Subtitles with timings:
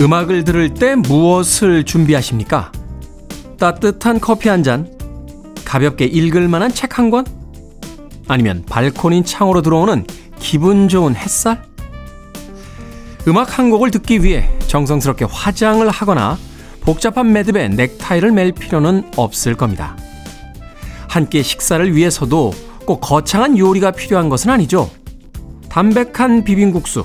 [0.00, 2.70] 음악을 들을 때 무엇을 준비하십니까?
[3.58, 4.88] 따뜻한 커피 한 잔,
[5.64, 7.24] 가볍게 읽을 만한 책 한 권?
[8.28, 10.06] 아니면 발코니 창으로 들어오는
[10.38, 11.62] 기분 좋은 햇살?
[13.26, 16.38] 음악 한 곡을 듣기 위해 정성스럽게 화장을 하거나
[16.80, 19.96] 복잡한 매듭에 넥타이를 맬 필요는 없을 겁니다.
[21.08, 22.52] 한 끼 식사를 위해서도
[22.86, 24.90] 꼭 거창한 요리가 필요한 것은 아니죠.
[25.68, 27.02] 담백한 비빔국수,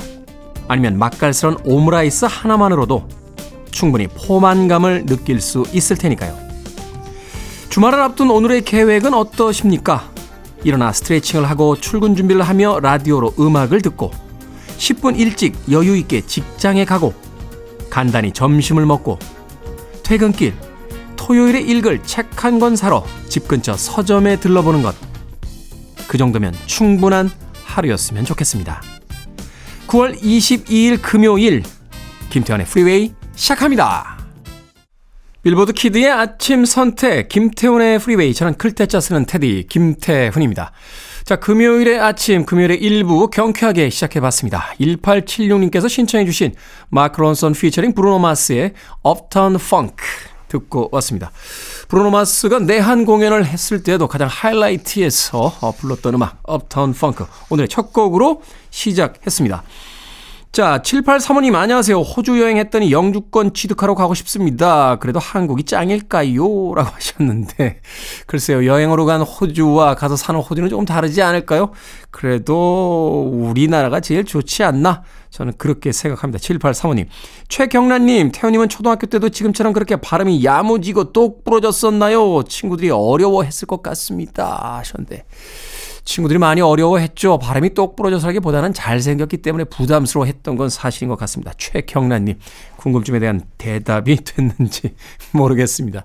[0.74, 3.08] 아니면 맛깔스러운 오므라이스 하나만으로도
[3.70, 6.36] 충분히 포만감을 느낄 수 있을 테니까요.
[7.70, 10.10] 주말을 앞둔 오늘의 계획은 어떠십니까?
[10.64, 14.12] 일어나 스트레칭을 하고 출근 준비를 하며 라디오로 음악을 듣고
[14.80, 17.14] 10분 일찍 여유 있게 직장에 가고
[17.92, 19.20] 간단히 점심을 먹고
[20.02, 20.56] 퇴근길
[21.18, 24.96] 토요일에 읽을 책 한 권 사러 집 근처 서점에 들러보는 것.
[26.08, 27.30] 그 정도면 충분한
[27.64, 28.82] 하루였으면 좋겠습니다.
[29.88, 31.64] 9월 22일 금요일
[32.30, 34.18] 김태훈의 프리웨이 시작합니다.
[35.44, 40.72] 빌보드 키드의 아침 선택 김태훈의 프리웨이 저는 클 태 자 쓰는 태디 김태훈입니다.
[41.26, 44.74] 자 금요일의 아침 금요일의 1부 경쾌하게 시작해봤습니다.
[44.80, 46.54] 1876님께서 신청해 주신
[46.90, 48.74] 마크 론선 피처링 브루노 마스의
[49.06, 49.98] Uptown Funk
[50.54, 51.32] 듣고 왔습니다.
[51.88, 58.42] 브루노 마스가 내한 공연을 했을 때도 가장 하이라이트에서 불렀던 음악 Uptown Funk 오늘의 첫 곡으로
[58.70, 59.64] 시작했습니다.
[60.54, 62.00] 자, 7835님 안녕하세요.
[62.00, 64.98] 호주 여행했더니 영주권 취득하러 가고 싶습니다.
[64.98, 66.76] 그래도 한국이 짱일까요?
[66.76, 67.82] 라고 하셨는데
[68.28, 68.64] 글쎄요.
[68.68, 71.72] 여행으로 간 호주와 가서 사는 호주는 조금 다르지 않을까요?
[72.12, 75.02] 그래도 우리나라가 제일 좋지 않나?
[75.34, 76.38] 저는 그렇게 생각합니다.
[76.38, 77.08] 7835님.
[77.50, 82.44] 최경란님, 태훈님은 초등학교 때도 지금처럼 그렇게 발음이 야무지고 똑 부러졌었나요?
[82.44, 84.78] 친구들이 어려워했을 것 같습니다.
[84.78, 85.26] 하셨는데.
[86.06, 87.40] 친구들이 많이 어려워했죠.
[87.40, 91.52] 발음이 똑 부러져서라기보다는 잘생겼기 때문에 부담스러워했던 건 사실인 것 같습니다.
[91.58, 92.38] 최경란님,
[92.78, 94.94] 궁금증에 대한 대답이 됐는지
[95.32, 96.04] 모르겠습니다.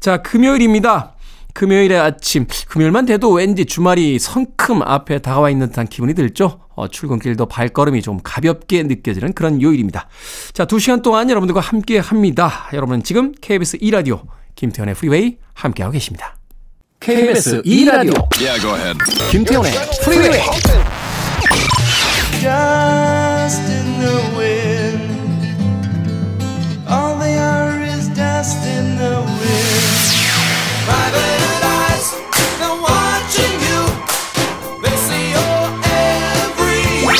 [0.00, 1.14] 자, 금요일입니다.
[1.54, 6.60] 금요일의 아침, 금요일만 돼도 왠지 주말이 성큼 앞에 다가와 있는 듯한 기분이 들죠?
[6.74, 10.08] 어, 출근길도 발걸음이 좀 가볍게 느껴지는 그런 요일입니다.
[10.52, 12.68] 자, 두 시간 동안 여러분들과 함께 합니다.
[12.72, 14.22] 여러분은 지금 KBS 2라디오
[14.54, 16.36] 김태훈의 프리웨이 함께하고 계십니다.
[17.00, 18.98] KBS 2라디오 yeah, go ahead.
[19.30, 19.72] 김태훈의
[20.04, 20.40] 프리웨이
[22.40, 25.10] Just in the wind
[26.88, 30.00] All they are is dust in the wind
[30.84, 31.39] Private eyes,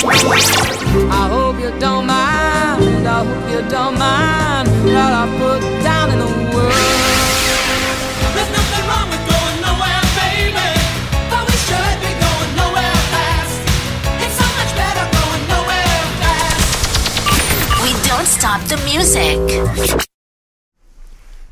[0.03, 6.19] I hope you don't mind I hope you don't mind What I put down in
[6.19, 7.11] the world
[18.41, 19.39] stop the music.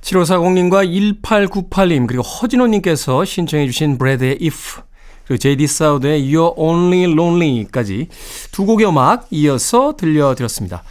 [0.01, 0.87] 7540님과
[1.23, 4.81] 1898님 그리고 허진호님께서 신청해 주신 브래드의 If
[5.29, 8.09] 그리고 JD 사우드의 You're Only Lonely까지
[8.51, 10.83] 두 곡의 음악 이어서 들려드렸습니다.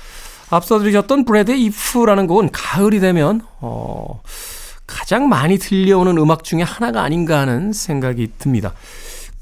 [0.51, 4.21] 앞서 들으셨던 브래드의 If라는 곡은 가을이 되면 어,
[4.85, 8.73] 가장 많이 들려오는 음악 중에 하나가 아닌가 하는 생각이 듭니다.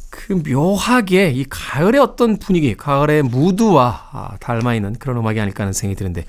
[0.10, 5.74] 그 묘하게 이 가을의 어떤 분위기, 가을의 무드와 아, 닮아 있는 그런 음악이 아닐까 하는
[5.74, 6.26] 생각이 드는데,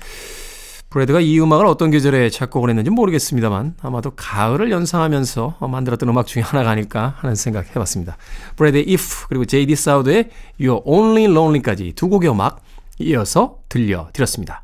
[0.89, 6.69] 브래드가 이 음악을 어떤 계절에 작곡을 했는지 모르겠습니다만, 아마도 가을을 연상하면서 만들었던 음악 중에 하나가
[6.69, 8.15] 아닐까 하는 생각 해봤습니다.
[8.55, 10.29] 브래드의 If, 그리고 JD 사우드의
[10.61, 12.61] You're Only Lonely까지 두 곡의 음악
[12.99, 14.63] 이어서 들려드렸습니다.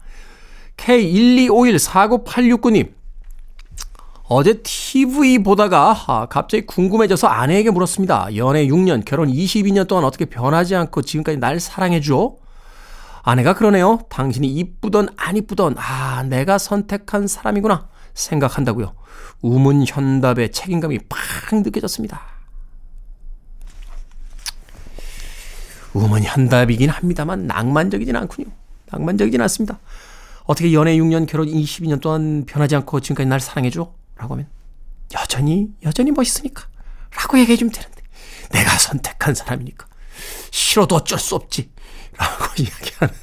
[0.78, 2.92] K125149869님,
[4.30, 8.34] 어제 TV 보다가 아, 갑자기 궁금해져서 아내에게 물었습니다.
[8.38, 12.36] 연애 6년, 결혼 22년 동안 어떻게 변하지 않고 지금까지 날 사랑해줘?
[13.24, 14.00] 아내가 그러네요.
[14.10, 18.94] 당신이 이쁘던 안 이쁘던 아 내가 선택한 사람이구나 생각한다고요.
[19.42, 21.20] 우문 현답의 책임감이 팍
[21.56, 22.22] 느껴졌습니다.
[25.94, 28.48] 우문 현답이긴 합니다만 낭만적이진 않군요.
[28.92, 29.80] 낭만적이진 않습니다.
[30.44, 33.94] 어떻게 연애 6년, 결혼 22년 동안 변하지 않고 지금까지 날 사랑해줘?
[34.18, 34.48] 라고 하면
[35.14, 36.68] 여전히 여전히 멋있으니까
[37.16, 38.02] 라고 얘기해 주면 되는데
[38.52, 39.88] 내가 선택한 사람이니까
[40.52, 41.72] 싫어도 어쩔 수 없지
[42.18, 43.16] 라고 이야기하는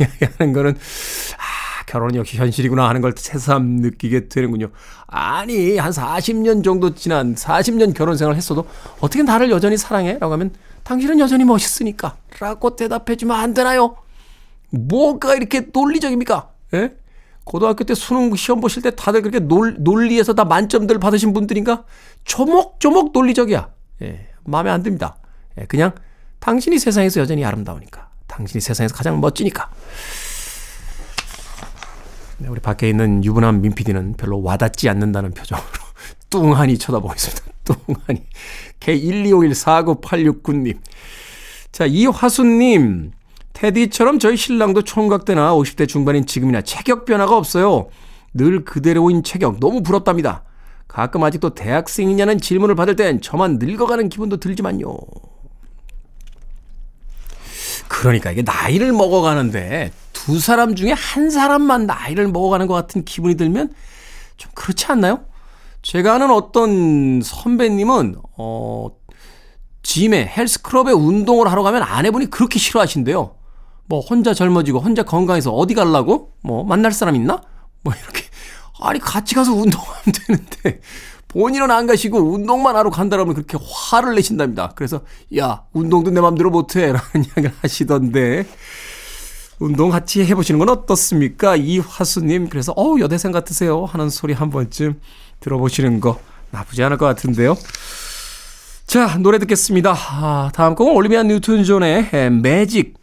[0.00, 4.70] 이야기하는 거는 아 결혼은 역시 현실이구나 하는 걸 새삼 느끼게 되는군요.
[5.06, 8.66] 아니 한 40년 정도 지난 40년 결혼 생활을 했어도
[9.00, 10.18] 어떻게 나를 여전히 사랑해?
[10.18, 10.52] 라고 하면
[10.84, 13.96] 당신은 여전히 멋있으니까 라고 대답해 주면 안 되나요?
[14.70, 16.50] 뭐가 이렇게 논리적입니까?
[16.74, 16.96] 예?
[17.44, 21.84] 고등학교 때 수능 시험 보실 때 다들 그렇게 논, 논리에서 다 만점들 받으신 분들인가?
[22.24, 23.68] 조목조목 논리적이야.
[24.02, 25.16] 예, 마음에 안 듭니다.
[25.58, 25.92] 예, 그냥
[26.38, 28.09] 당신이 세상에서 여전히 아름다우니까.
[28.30, 29.68] 당신이 세상에서 가장 멋지니까.
[32.38, 35.66] 네, 우리 밖에 있는 유부남 민피디는 별로 와닿지 않는다는 표정으로
[36.30, 37.42] 뚱하니 쳐다보고 있습니다.
[37.84, 38.24] 뚱하니.
[38.80, 40.78] K125149869님.
[41.72, 43.12] 자, 이화수님.
[43.52, 47.90] 테디처럼 저희 신랑도 총각 때나 50대 중반인 지금이나 체격 변화가 없어요.
[48.32, 50.44] 늘 그대로인 체격 너무 부럽답니다.
[50.88, 54.96] 가끔 아직도 대학생이냐는 질문을 받을 땐 저만 늙어가는 기분도 들지만요.
[57.90, 63.74] 그러니까 이게 나이를 먹어가는데 두 사람 중에 한 사람만 나이를 먹어가는 것 같은 기분이 들면
[64.36, 65.24] 좀 그렇지 않나요?
[65.82, 68.90] 제가 아는 어떤 선배님은, 어,
[69.82, 73.34] 짐에 헬스클럽에 운동을 하러 가면 아내분이 그렇게 싫어하신대요.
[73.86, 76.32] 뭐 혼자 젊어지고 혼자 건강해서 어디 갈라고?
[76.42, 77.42] 뭐 만날 사람 있나?
[77.82, 78.22] 뭐 이렇게
[78.80, 80.80] 아니 같이 가서 운동하면 되는데
[81.30, 84.72] 본인은 안 가시고 운동만 하러 간다라면 그렇게 화를 내신답니다.
[84.74, 85.02] 그래서
[85.36, 88.46] 야 운동도 내 맘대로 못해 라는 이야기를 하시던데
[89.60, 91.54] 운동 같이 해보시는 건 어떻습니까?
[91.54, 95.00] 이화수님 그래서 어 여대생 같으세요 하는 소리 한 번쯤
[95.38, 96.18] 들어보시는 거
[96.50, 97.56] 나쁘지 않을 것 같은데요.
[98.86, 99.94] 자 노래 듣겠습니다.
[99.94, 102.10] 아, 다음 곡은 올리비아 뉴튼 존의
[102.42, 102.94] 매직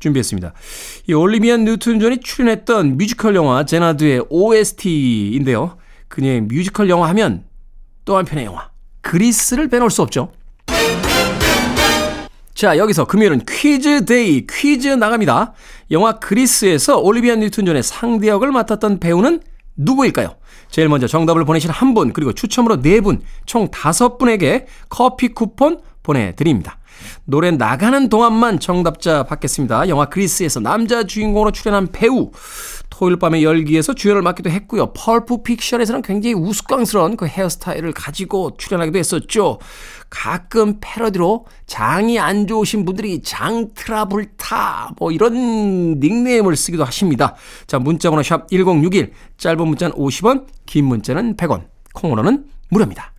[0.00, 0.52] 준비했습니다.
[1.08, 5.76] 이 올리비아 뉴튼 존이 출연했던 뮤지컬 영화 Xanadu의 OST인데요.
[6.08, 7.44] 그녀의 뮤지컬 영화 하면
[8.06, 8.70] 또 한편의 영화
[9.02, 10.32] Grease를 빼놓을 수 없죠.
[12.54, 15.52] 자, 여기서 금요일은 퀴즈 Day 퀴즈 나갑니다.
[15.90, 19.42] 영화 Grease에서 올리비아 뉴튼 존의 상대 역을 맡았던 배우는
[19.76, 20.36] 누구일까요?
[20.70, 25.80] 제일 먼저 정답을 보내신 한 분, 그리고 추첨으로 네 분, 총 다섯 분에게 커피 쿠폰
[26.02, 26.78] 보내드립니다.
[27.24, 29.88] 노래 나가는 동안만 정답자 받겠습니다.
[29.88, 32.30] 영화 Grease에서 남자 주인공으로 출연한 배우.
[32.98, 34.94] 토요일 밤의 열기에서 주연을 맡기도 했고요.
[34.94, 39.58] Pulp Fiction에서는 굉장히 우스꽝스러운 그 헤어스타일을 가지고 출연하기도 했었죠.
[40.08, 47.34] 가끔 패러디로 장이 안 좋으신 분들이 장트러블타 뭐 이런 닉네임을 쓰기도 하십니다.
[47.66, 53.12] 자, 문자번호 샵 1061, 짧은 문자는 50원, 긴 문자는 100원, 콩으로는 무료입니다.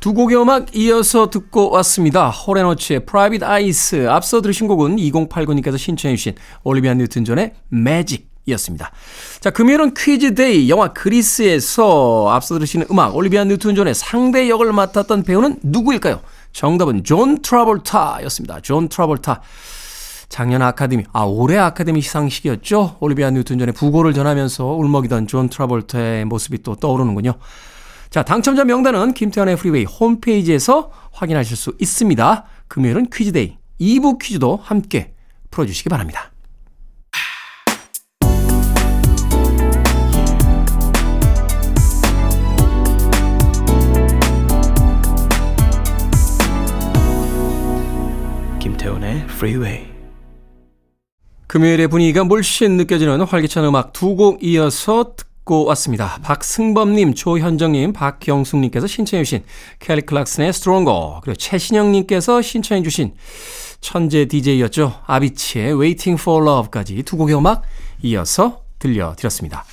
[0.00, 2.28] 두 곡의 음악 이어서 듣고 왔습니다.
[2.28, 4.08] 홀 앤 오츠의 Private Eyes.
[4.08, 8.29] 앞서 들으신 곡은 2089님께서 신청해 주신 올리비아 뉴튼 존의 Magic.
[8.46, 8.90] 이었습니다.
[9.40, 15.22] 자, 금요일은 퀴즈 Day 영화 Grease에서 앞서 들으시는 음악 올리비아 뉴튼 존의 상대 역을 맡았던
[15.24, 16.20] 배우는 누구일까요?
[16.52, 18.60] 정답은 존 트라볼타였습니다.
[18.60, 19.40] 존 트라볼타.
[20.28, 22.98] 작년 아카데미, 아, 올해 아카데미 시상식이었죠?
[23.00, 27.34] 올리비아 뉴튼 존의 부고를 전하면서 울먹이던 존 트라볼타의 모습이 또 떠오르는군요.
[28.10, 32.44] 자, 당첨자 명단은 김태훈의 프리웨이 홈페이지에서 확인하실 수 있습니다.
[32.68, 35.14] 금요일은 퀴즈 Day 2부 퀴즈도 함께
[35.50, 36.30] 풀어주시기 바랍니다.
[49.40, 49.86] 프리웨이
[51.46, 56.18] 금요일의 분위기가 물씬 느껴지는 활기찬 음악 두 곡 이어서 듣고 왔습니다.
[56.22, 59.42] 박승범님, 조현정님, 박경숙님께서 신청해주신
[59.78, 63.14] 켈리 클락슨의 Stronger 그리고 최신영님께서 신청해주신
[63.80, 65.00] 천재 DJ였죠.
[65.06, 67.62] 아비치의 Waiting for Love까지 두 곡의 음악
[68.02, 69.64] 이어서 들려드렸습니다.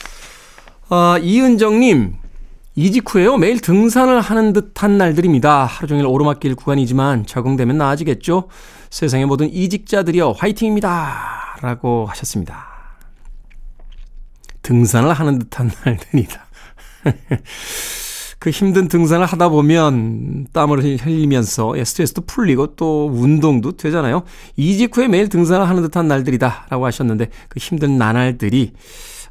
[0.88, 2.14] 아, 이은정님,
[2.80, 3.38] 이직 후에요.
[3.38, 5.66] 매일 등산을 하는 듯한 날들입니다.
[5.66, 8.50] 하루 종일 오르막길 구간이지만 적응되면 나아지겠죠.
[8.92, 11.58] 세상의 모든 이직자들이여 화이팅입니다.
[11.62, 12.68] 라고 하셨습니다.
[14.62, 16.46] 등산을 하는 듯한 날들이다.
[18.38, 24.22] 그 힘든 등산을 하다 보면 땀을 흘리면서 스트레스도 풀리고 또 운동도 되잖아요.
[24.56, 28.74] 이직 후에 매일 등산을 하는 듯한 날들이다 라고 하셨는데 그 힘든 나날들이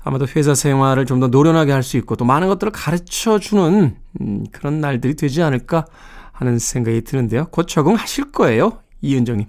[0.06, 4.44] 아마도 회사 생활을 좀 더 노련하게 할 수 있고 또 많은 것들을 가르쳐 주는 음,
[4.52, 5.84] 그런 날들이 되지 않을까
[6.32, 7.46] 하는 생각이 드는데요.
[7.50, 8.78] 곧 적응하실 거예요.
[9.02, 9.46] 이은정님.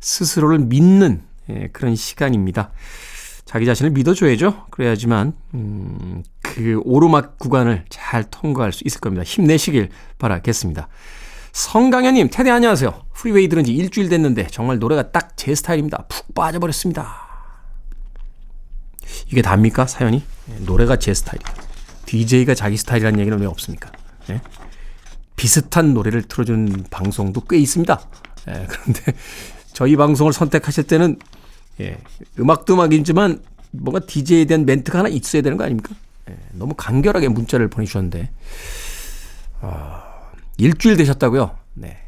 [0.00, 2.70] 스스로를 믿는 예, 그런 시간입니다.
[3.44, 4.66] 자기 자신을 믿어줘야죠.
[4.70, 9.24] 그래야지만 음, 그 오르막 구간을 잘 통과할 수 있을 겁니다.
[9.24, 9.88] 힘내시길
[10.18, 10.88] 바라겠습니다.
[11.52, 12.92] 성강현님, 테디 안녕하세요.
[13.14, 16.04] 프리웨이 들은 지 일주일 됐는데 정말 노래가 딱 제 스타일입니다.
[16.08, 17.27] 푹 빠져버렸습니다.
[19.30, 19.86] 이게 답니까?
[19.86, 20.22] 사연이?
[20.46, 21.52] 네, 노래가 제 스타일이다.
[22.06, 23.92] DJ가 자기 스타일이라는 얘기는 왜 없습니까?
[24.28, 24.40] 네?
[25.36, 28.00] 비슷한 노래를 틀어주는 방송도 꽤 있습니다.
[28.46, 29.12] 네, 그런데
[29.72, 31.18] 저희 방송을 선택하실 때는
[31.80, 31.98] 예,
[32.40, 35.94] 음악도 음악이지만 뭔가 DJ에 대한 멘트가 하나 있어야 되는 거 아닙니까?
[36.28, 38.30] 예, 너무 간결하게 문자를 보내주셨는데
[39.60, 40.00] 어,
[40.56, 41.56] 일주일 되셨다고요?
[41.74, 41.98] 네,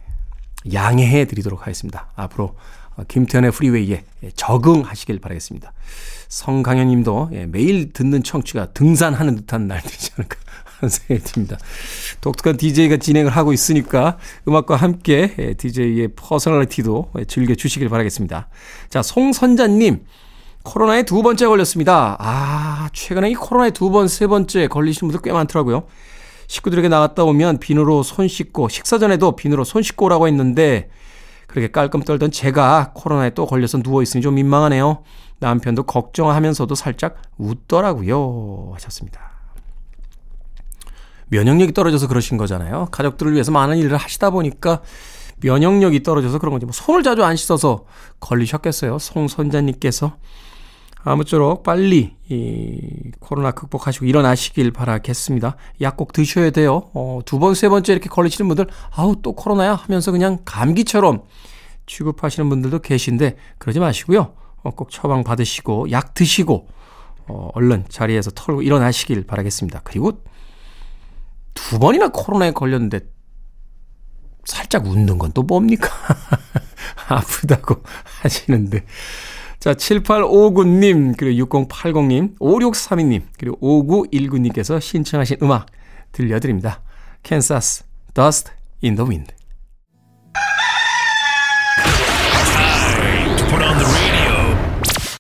[0.73, 2.09] 양해해 드리도록 하겠습니다.
[2.16, 2.57] 앞으로
[3.09, 4.05] 김태현의 프리웨이에
[4.37, 5.73] 적응하시길 바라겠습니다.
[6.29, 10.37] 성강현 님도 예, 매일 듣는 청취가 등산하는 듯한 날들이지 않을까
[10.79, 11.59] 하는 생각이 듭니다.
[12.21, 18.49] 독특한 DJ가 진행을 하고 있으니까 음악과 함께 DJ의 예, personality도 즐겨주시길 바라겠습니다.
[18.89, 20.05] 자, 송선자님.
[20.63, 22.17] 코로나에 두 번째 걸렸습니다.
[22.21, 25.85] 아, 최근에 이 코로나에 두 번, 세 번째 걸리시는 분들 꽤 많더라고요.
[26.49, 30.91] 식구들에게 나갔다 오면 비누로 손 씻고, 식사 전에도 비누로 손 씻고 오라고 했는데,
[31.50, 35.02] 그렇게 깔끔 떨던 제가 코로나에 또 걸려서 누워 있으니 좀 민망하네요.
[35.40, 38.71] 남편도 걱정하면서도 살짝 웃더라고요.
[38.75, 39.33] 하셨습니다.
[41.26, 42.87] 면역력이 떨어져서 그러신 거잖아요.
[42.92, 44.80] 가족들을 위해서 많은 일을 하시다 보니까
[45.42, 46.66] 면역력이 떨어져서 그런 거지.
[46.66, 47.85] 뭐 손을 자주 안 씻어서
[48.21, 49.00] 걸리셨겠어요.
[49.00, 50.16] 송선자님께서.
[51.02, 55.57] 아무쪼록 빨리 이 코로나 극복하시고 일어나시길 바라겠습니다.
[55.80, 56.90] 약 꼭 드셔야 돼요.
[56.95, 61.23] 어, 두 번, 세 번째 이렇게 걸리시는 분들, 아우, 또 코로나야 하면서 그냥 감기처럼
[61.87, 64.35] 취급하시는 분들도 계신데, 그러지 마시고요.
[64.62, 66.69] 어, 꼭 처방 받으시고, 약 드시고,
[67.28, 69.80] 어, 얼른 자리에서 털고 일어나시길 바라겠습니다.
[69.85, 70.23] 그리고
[71.54, 73.00] 두 번이나 코로나에 걸렸는데,
[74.45, 75.88] 살짝 웃는 건 또 뭡니까?
[77.09, 77.83] 아프다고
[78.23, 78.85] 하시는데.
[79.61, 85.67] 자, 7859님, 그리고 6080님, 5632님, 그리고 5919님께서 신청하신 음악
[86.12, 86.81] 들려드립니다.
[87.23, 88.50] 캔사스, Dust
[88.83, 89.35] in the Wind.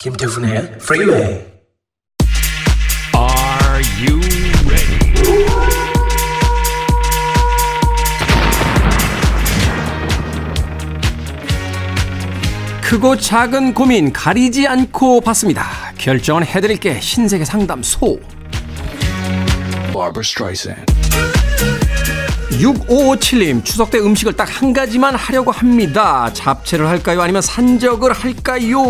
[0.00, 1.49] 김태훈의 Freeway.
[12.90, 15.64] 크고 작은 고민 가리지 않고 받습니다.
[15.96, 18.18] 결정은 해드릴게 신세계 상담소.
[19.92, 20.92] Barbara Streisand.
[22.50, 26.30] 6557님, 추석 때 음식을 딱 한 가지만 하려고 합니다.
[26.34, 27.22] 잡채를 할까요?
[27.22, 28.82] 아니면 산적을 할까요?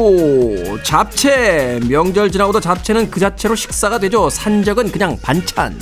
[0.83, 1.81] 잡채!
[1.87, 4.31] 명절 지나고도 잡채는 그 자체로 식사가 되죠.
[4.31, 5.79] 산적은 그냥 반찬.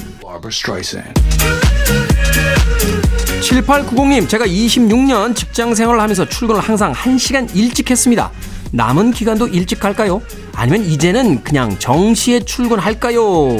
[3.38, 3.42] Barbara Streisand.
[3.42, 8.30] 7890님, 제가 26년 직장 생활을 하면서 출근을 항상 1시간 일찍 했습니다.
[8.72, 10.20] 남은 기간도 일찍 갈까요?
[10.54, 13.56] 아니면 이제는 그냥 정시에 출근할까요?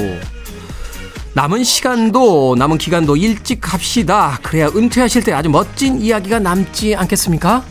[1.33, 4.39] 남은 시간도 남은 기간도 일찍 갑시다.
[4.43, 7.63] 그래야 은퇴하실 때 아주 멋진 이야기가 남지 않겠습니까?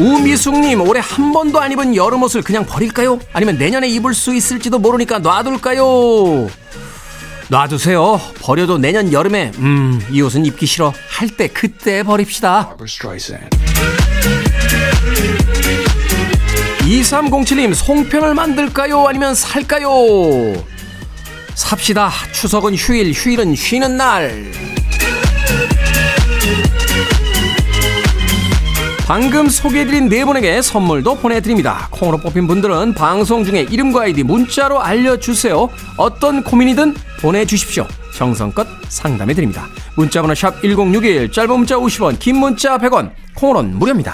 [0.00, 3.20] 우미숙님 올해 한 번도 안 입은 여름 옷을 그냥 버릴까요?
[3.32, 6.48] 아니면 내년에 입을 수 있을지도 모르니까 놔둘까요?
[7.48, 8.20] 놔두세요.
[8.40, 12.76] 버려도 내년 여름에 음 이 옷은 입기 싫어 할 때 그때 버립시다.
[12.76, 13.56] Barbara Streisand.
[16.82, 19.06] 2307님 송편을 만들까요?
[19.08, 19.88] 아니면 살까요?
[21.54, 22.10] 삽시다.
[22.32, 24.52] 추석은 휴일, 휴일은 쉬는 날.
[29.06, 31.88] 방금 소개해드린 네 분에게 선물도 보내드립니다.
[31.90, 35.68] 콩으로 뽑힌 분들은 방송 중에 이름과 아이디 문자로 알려주세요.
[35.96, 36.94] 어떤 고민이든
[37.24, 37.88] 보내주십시오.
[38.12, 39.66] 정성껏 상담해드립니다.
[39.96, 44.12] 문자번호 샵 1061, 짧은 문자 50원, 긴 문자 100원, 콩으로는 무료입니다.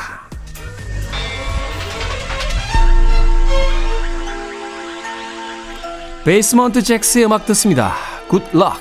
[6.25, 7.95] 베이스먼트 잭스의 음악 듣습니다.
[8.29, 8.81] 굿 럭.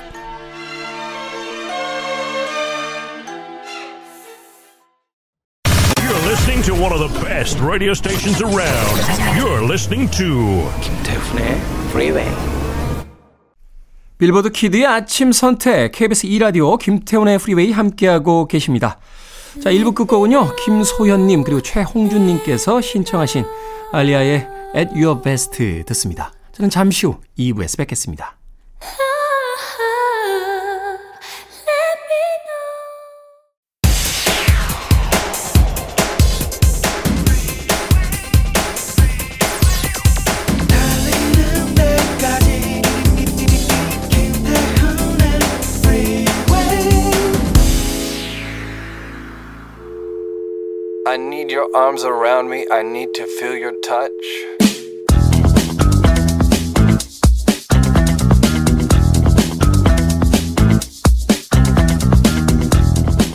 [5.96, 9.00] You're listening to one of the best radio stations around.
[9.34, 11.60] You're listening to 김태훈의
[11.90, 12.59] Freeway.
[14.20, 18.98] 빌보드 Kid의 아침 선택 KBS 2라디오 김태훈의 프리웨이 함께하고 계십니다.
[19.62, 20.56] 자, 1부 끝곡은요.
[20.56, 23.46] 김소현님 그리고 최홍준님께서 신청하신
[23.92, 24.46] 알리아의
[24.76, 26.34] At Your Best 듣습니다.
[26.52, 28.39] 저는 잠시 후 2부에서 뵙겠습니다.
[51.74, 52.66] Arms around me.
[52.70, 54.10] I need to feel your touch.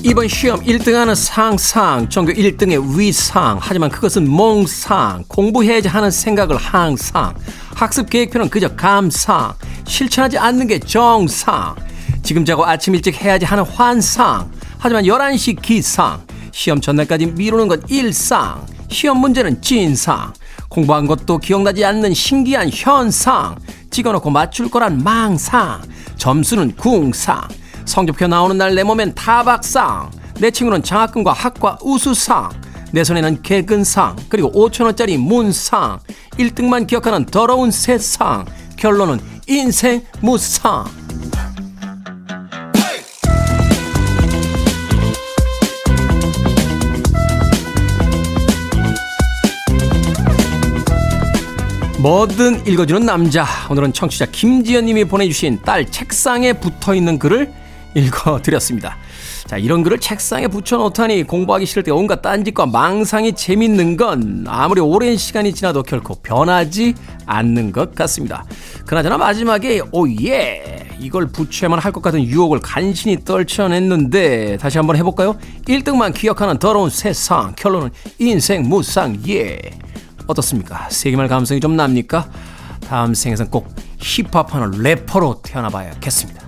[0.04, 3.58] 이번 시험 1등하는 상상, 전교 1등의 위상.
[3.60, 5.24] 하지만 그것은 몽상.
[5.28, 7.34] 공부해야지 하는 생각을 항상.
[7.74, 9.54] 학습 계획표는 그저 감상.
[9.88, 11.76] 실천하지 않는 게 정상.
[12.22, 14.52] 지금 자고 아침 일찍 해야지 하는 환상.
[14.78, 16.22] 하지만 11시 기상.
[16.56, 18.66] 시험 전날까지 미루는 건 일상.
[18.90, 20.32] 시험 문제는 진상.
[20.70, 23.58] 공부한 것도 기억나지 않는 신기한 현상.
[23.92, 25.82] 찍어놓고 맞출 거란 망상.
[26.16, 27.42] 점수는 궁상.
[27.84, 30.10] 성적표 나오는 날 내 몸엔 타박상.
[30.40, 32.50] 내 친구는 장학금과 학과 우수상.
[32.94, 34.16] 내 손에는 개근상.
[34.30, 36.00] 그리고 5천원짜리 문상.
[36.40, 38.46] 1등만 기억하는 더러운 세상.
[38.78, 40.86] 결론은 인생 무상.
[52.06, 53.48] 뭐든 읽어주는 남자.
[53.68, 57.52] 오늘은 청취자 김지연 님이 보내주신 딸 책상에 붙어 있는 글을
[57.96, 58.96] 읽어드렸습니다.
[59.48, 65.18] 자, 이런 글을 책상에 붙여놓다니 공부하기 싫을 때 온갖 딴짓과 망상이 재밌는 건 아무리 오랜
[65.18, 66.94] 시간이 지나도 결코 변하지
[67.26, 68.46] 않는 것 같습니다.
[68.86, 75.38] 그나저나 마지막에 오예 이걸 붙여야만 할 것 같은 유혹을 간신히 떨쳐냈는데 다시 한번 해볼까요?
[75.68, 79.58] 1등만 기억하는 더러운 세상 결론은 인생 무상 예
[80.28, 80.90] 어떻습니까?
[80.90, 82.30] 세기말 감성이 좀 납니까?
[82.82, 86.46] 다음 생에선 꼭 힙합하는 래퍼로 태어나봐야겠습니다.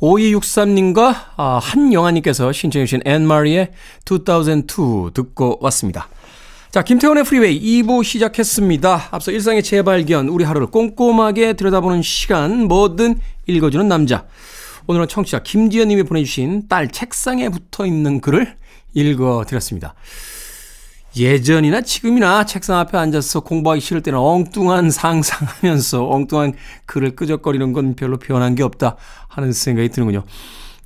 [0.00, 3.72] 5263님과 아, 한영아님께서 신청해 주신 앤마리의
[4.10, 6.08] 2002 듣고 왔습니다.
[6.70, 9.08] 자, 김태훈의 프리웨이 2부 시작했습니다.
[9.10, 14.26] 앞서 일상의 재발견, 우리 하루를 꼼꼼하게 들여다보는 시간, 뭐든 읽어주는 남자.
[14.86, 18.54] 오늘은 청취자 김지연 님이 보내주신 딸 책상에 붙어 있는 글을
[18.92, 19.94] 읽어드렸습니다.
[21.16, 26.52] 예전이나 지금이나 책상 앞에 앉아서 공부하기 싫을 때는 엉뚱한 상상하면서 엉뚱한
[26.84, 28.96] 글을 끄적거리는 건 별로 변한 게 없다
[29.28, 30.24] 하는 생각이 드는군요.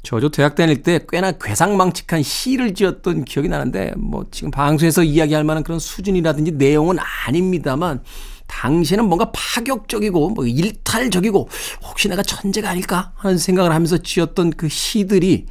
[0.03, 5.63] 저도 대학 다닐 때 꽤나 괴상망측한 시를 지었던 기억이 나는데 뭐 지금 방송에서 이야기할 만한
[5.63, 6.97] 그런 수준이라든지 내용은
[7.27, 8.03] 아닙니다만
[8.47, 11.49] 당시에는 뭔가 파격적이고 뭐 일탈적이고
[11.83, 15.47] 혹시 내가 천재가 아닐까 하는 생각을 하면서 지었던 그 시들이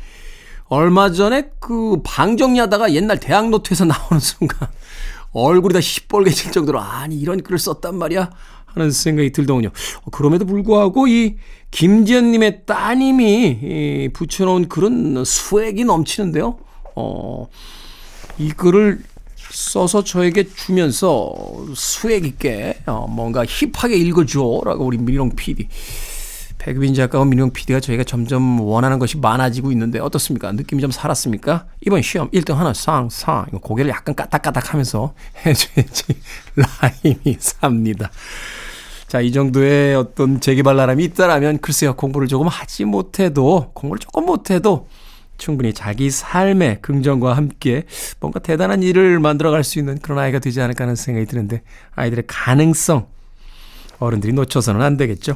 [0.69, 4.69] 얼마 전에 그 방 정리하다가 옛날 대학 노트에서 나오는 순간
[5.31, 8.31] 얼굴이 다 시뻘개질 정도로 아니 이런 글을 썼단 말이야
[8.65, 9.69] 하는 생각이 들더군요.
[10.11, 11.35] 그럼에도 불구하고 이
[11.71, 16.57] 김지연님의 따님이 이 붙여놓은 글은 수액이 넘치는데요.
[16.95, 17.47] 어,
[18.37, 19.01] 이 글을
[19.51, 21.33] 써서 저에게 주면서
[21.75, 25.67] 수액 있게 어, 뭔가 힙하게 읽어줘라고 우리 민용 PD
[26.69, 30.51] 백유빈 작가와 민용 PD가 저희가 점점 원하는 것이 많아지고 있는데 어떻습니까?
[30.51, 31.65] 느낌이 좀 살았습니까?
[31.81, 36.03] 이번 시험 1등 하나 쌍쌍 이거 고개를 약간 까딱까딱 하면서 해줘야지
[36.55, 38.11] 라임이 삽니다.
[39.07, 44.87] 자, 이 정도의 어떤 재개발나람이 있다라면 글쎄요, 공부를 조금 하지 못해도, 공부를 조금 못해도
[45.39, 47.85] 충분히 자기 삶의 긍정과 함께
[48.19, 51.63] 뭔가 대단한 일을 만들어갈 수 있는 그런 아이가 되지 않을까 하는 생각이 드는데
[51.95, 53.07] 아이들의 가능성
[53.97, 55.35] 어른들이 놓쳐서는 안 되겠죠.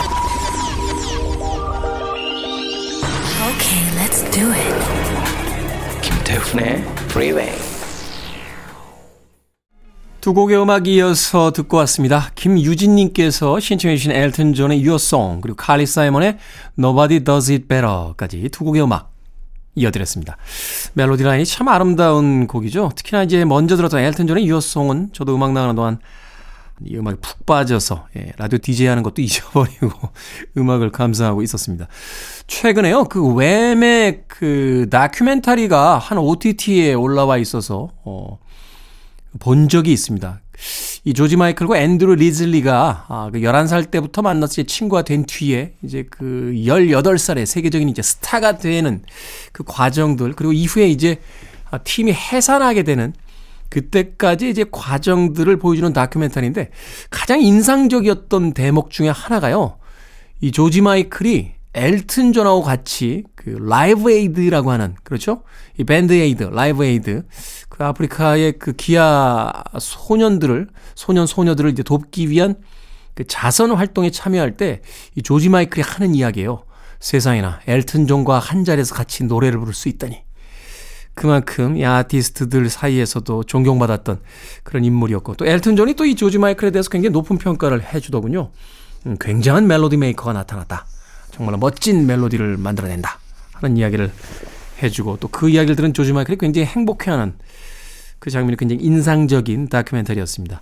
[3.41, 4.75] Okay, let's do it.
[6.03, 7.51] 김태훈의 Freeway.
[10.21, 12.29] 두 곡의 음악 이어서 듣고 왔습니다.
[12.35, 16.37] 김유진님께서 신청해 주신 엘튼 존의 Your Song 그리고 칼리 사이먼의
[16.77, 19.11] Nobody Does It Better까지 두 곡의 음악
[19.73, 20.37] 이어드렸습니다.
[20.93, 22.91] 멜로디 라인이 참 아름다운 곡이죠.
[22.95, 25.97] 특히나 이제 먼저 들었던 엘튼 존의 Your Song은 저도 음악 나가는 동안
[26.85, 29.91] 이 음악에 푹 빠져서 예, 라디오 DJ 하는 것도 잊어버리고
[30.57, 31.87] 음악을 감상하고 있었습니다.
[32.47, 33.05] 최근에요.
[33.05, 38.39] 그 왬의 그 다큐멘터리가 한 OTT에 올라와 있어서 어,
[39.39, 40.41] 본 적이 있습니다.
[41.03, 46.05] 이 조지 마이클과 앤드루 리즐리가 아, 그 11살 때부터 만났을 때 친구가 된 뒤에 이제
[46.09, 49.01] 그 18살에 세계적인 이제 스타가 되는
[49.51, 51.19] 그 과정들 그리고 이후에 이제
[51.71, 53.13] 아, 팀이 해산하게 되는
[53.71, 56.69] 그때까지 이제 과정들을 보여주는 다큐멘터리인데
[57.09, 59.79] 가장 인상적이었던 대목 중에 하나가요.
[60.41, 65.43] 이 조지 마이클이 엘튼 존하고 같이 그 라이브 에이드라고 하는 그렇죠?
[65.79, 67.23] 이 밴드 에이드, 라이브 에이드
[67.69, 72.55] 그 아프리카의 그 기아 소년들을 소년 소녀들을 이제 돕기 위한
[73.13, 74.81] 그 자선 활동에 참여할 때
[75.15, 76.65] 이 조지 마이클이 하는 이야기예요.
[76.99, 80.23] 세상에나 엘튼 존과 한 자리에서 같이 노래를 부를 수 있다니.
[81.13, 84.19] 그만큼 이 아티스트들 사이에서도 존경받았던
[84.63, 88.51] 그런 인물이었고 또 엘튼 존이 또 이 조지 마이클에 대해서 굉장히 높은 평가를 해주더군요.
[89.07, 90.85] 음, 굉장한 멜로디 메이커가 나타났다.
[91.31, 93.19] 정말 멋진 멜로디를 만들어낸다.
[93.53, 94.11] 하는 이야기를
[94.81, 97.33] 해주고 또 그 이야기를 들은 조지 마이클이 굉장히 행복해하는
[98.19, 100.61] 그 장면이 굉장히 인상적인 다큐멘터리였습니다.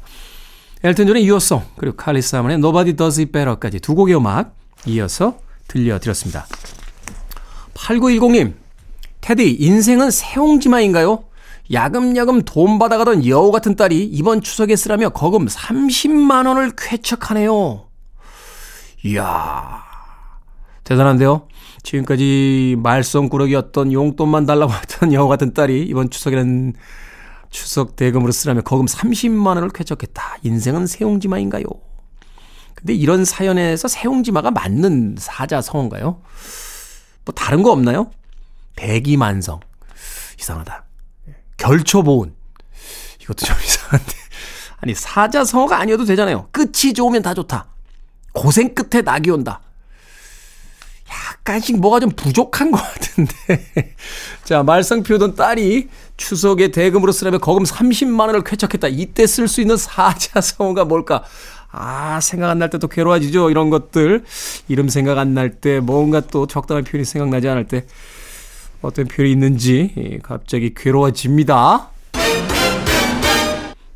[0.83, 5.39] 엘튼 존의 Your Song 그리고 칼리 사이먼의 Nobody Does It Better까지 두 곡의 음악 이어서
[5.67, 6.47] 들려드렸습니다.
[7.73, 8.53] 8910님
[9.21, 11.23] 테디 인생은 새옹지마인가요?
[11.71, 17.87] 야금야금 돈 받아가던 여우 같은 딸이 이번 추석에 쓰라며 거금 30만 원을 쾌척하네요.
[19.05, 19.83] 이야
[20.83, 21.47] 대단한데요.
[21.83, 26.73] 지금까지 말썽꾸러기였던 용돈만 달라고 했던 여우 같은 딸이 이번 추석에는
[27.51, 30.37] 추석 대금으로 쓰라며 거금 30만 원을 쾌척했다.
[30.43, 31.65] 인생은 새옹지마인가요?
[32.73, 36.21] 근데 이런 사연에서 세옹지마가 맞는 사자성어인가요?
[37.25, 38.09] 뭐 다른 거 없나요?
[38.75, 39.59] 대기만성.
[40.39, 40.83] 이상하다.
[41.57, 42.33] 결초보은.
[43.21, 44.13] 이것도 좀 이상한데.
[44.81, 46.47] 아니, 사자성어가 아니어도 되잖아요.
[46.51, 47.67] 끝이 좋으면 다 좋다.
[48.33, 49.59] 고생 끝에 낙이 온다.
[51.09, 53.33] 약간씩 뭐가 좀 부족한 것 같은데.
[54.45, 58.87] 자, 말썽 피우던 딸이 추석에 대금으로 쓰려면 거금 30만 원을 쾌척했다.
[58.89, 61.23] 이때 쓸 수 있는 사자성어가 뭘까?
[61.71, 63.49] 아, 생각 안 날 때 또 괴로워지죠.
[63.49, 64.23] 이런 것들.
[64.67, 67.85] 이름 생각 안 날 때, 뭔가 또 적당한 표현이 생각나지 않을 때,
[68.81, 71.89] 어떤 표현이 있는지 갑자기 괴로워집니다.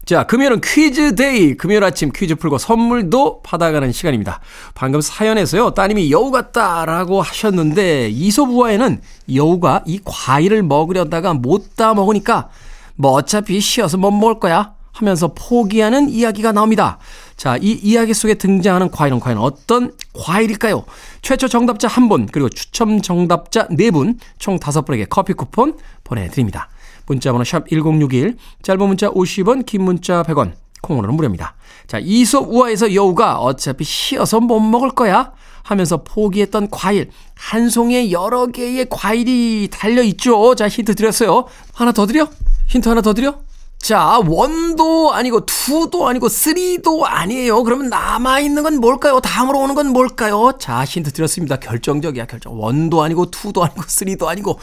[0.06, 1.56] 자, 금요일은 퀴즈 Day.
[1.56, 4.42] 금요일 아침 퀴즈 풀고 선물도 받아가는 시간입니다.
[4.76, 9.00] 방금 사연에서요, 따님이 여우 같다라고 하셨는데, 이솝우화에는
[9.34, 12.50] 여우가 이 과일을 먹으려다가 못 다 먹으니까,
[12.96, 14.74] 뭐 어차피 쉬어서 못 먹을 거야.
[14.92, 17.00] 하면서 포기하는 이야기가 나옵니다.
[17.44, 20.86] 자, 이 이야기 속에 등장하는 과일은 과연 어떤 과일일까요?
[21.22, 26.70] 최초 정답자 한 분, 그리고 추첨 정답자 네 분, 총 다섯 분에게 커피 쿠폰 보내드립니다.
[27.06, 30.54] 문자번호 샵 1061, 짧은 문자 50원, 긴 문자 100원,
[30.84, 31.56] 콩으로는 무료입니다.
[31.86, 38.48] 자, 이솝 우화에서 여우가 어차피 쉬어서 못 먹을 거야 하면서 포기했던 과일, 한 송이에 여러
[38.48, 40.56] 개의 과일이 달려있죠.
[40.56, 41.44] 자, 힌트 드렸어요.
[41.74, 42.30] 하나 더 드려?
[42.68, 43.36] 힌트 하나 더 드려?
[43.84, 47.64] 자, one도 아니고 two도 아니고 three도 아니에요.
[47.64, 49.20] 그러면 남아 있는 건 뭘까요?
[49.20, 50.54] 다음으로 오는 건 뭘까요?
[50.58, 51.58] 자, 힌트 드렸습니다.
[51.58, 52.58] 결정적이야, 결정.
[52.58, 54.58] one도 아니고 two도 아니고 three도 아니고.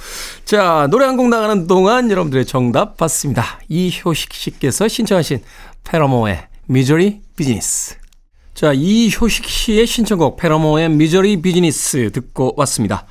[0.47, 3.61] 자, 노래 한 곡 나가는 동안 여러분들의 정답 받습니다.
[3.69, 5.43] 이효식 씨께서 신청하신
[5.85, 7.97] Paramore의 Misery Business.
[8.55, 13.05] 자, 이효식 씨의 신청곡 Paramore의 Misery Business 듣고 왔습니다.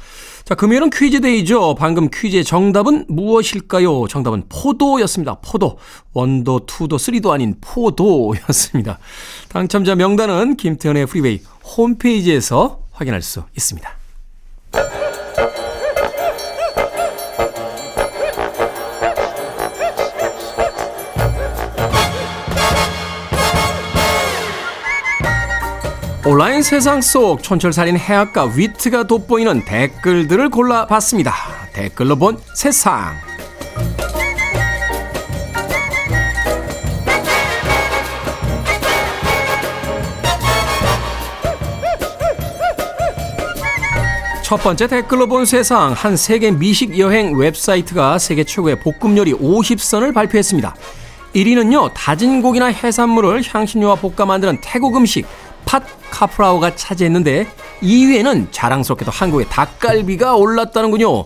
[0.49, 1.75] 자, 금요일은 퀴즈데이죠.
[1.75, 4.07] 방금 퀴즈의 정답은 무엇일까요?
[4.07, 5.35] 정답은 포도였습니다.
[5.45, 5.77] 포도.
[6.13, 8.97] one도, two도, three도 아닌 포도였습니다.
[9.49, 11.41] 당첨자 명단은 김태훈의 프리웨이
[11.77, 13.91] 홈페이지에서 확인할 수 있습니다.
[26.31, 31.33] 온라인 세상 속 촌철살인 해학과 위트가 돋보이는 댓글들을 골라봤습니다.
[31.73, 33.15] 댓글로 본 세상.
[44.43, 50.13] 첫 번째 댓글로 본 세상 한 세계 미식 여행 웹사이트가 세계 최고의 볶음 요리 50선을
[50.13, 50.75] 발표했습니다.
[51.33, 55.25] 1위는요 다진 고기나 해산물을 향신료와 볶아 만드는 태국 음식
[55.65, 57.47] 팟 카프라우가 차지했는데
[57.81, 61.25] 2위에는 자랑스럽게도 한국의 닭갈비가 올랐다는군요.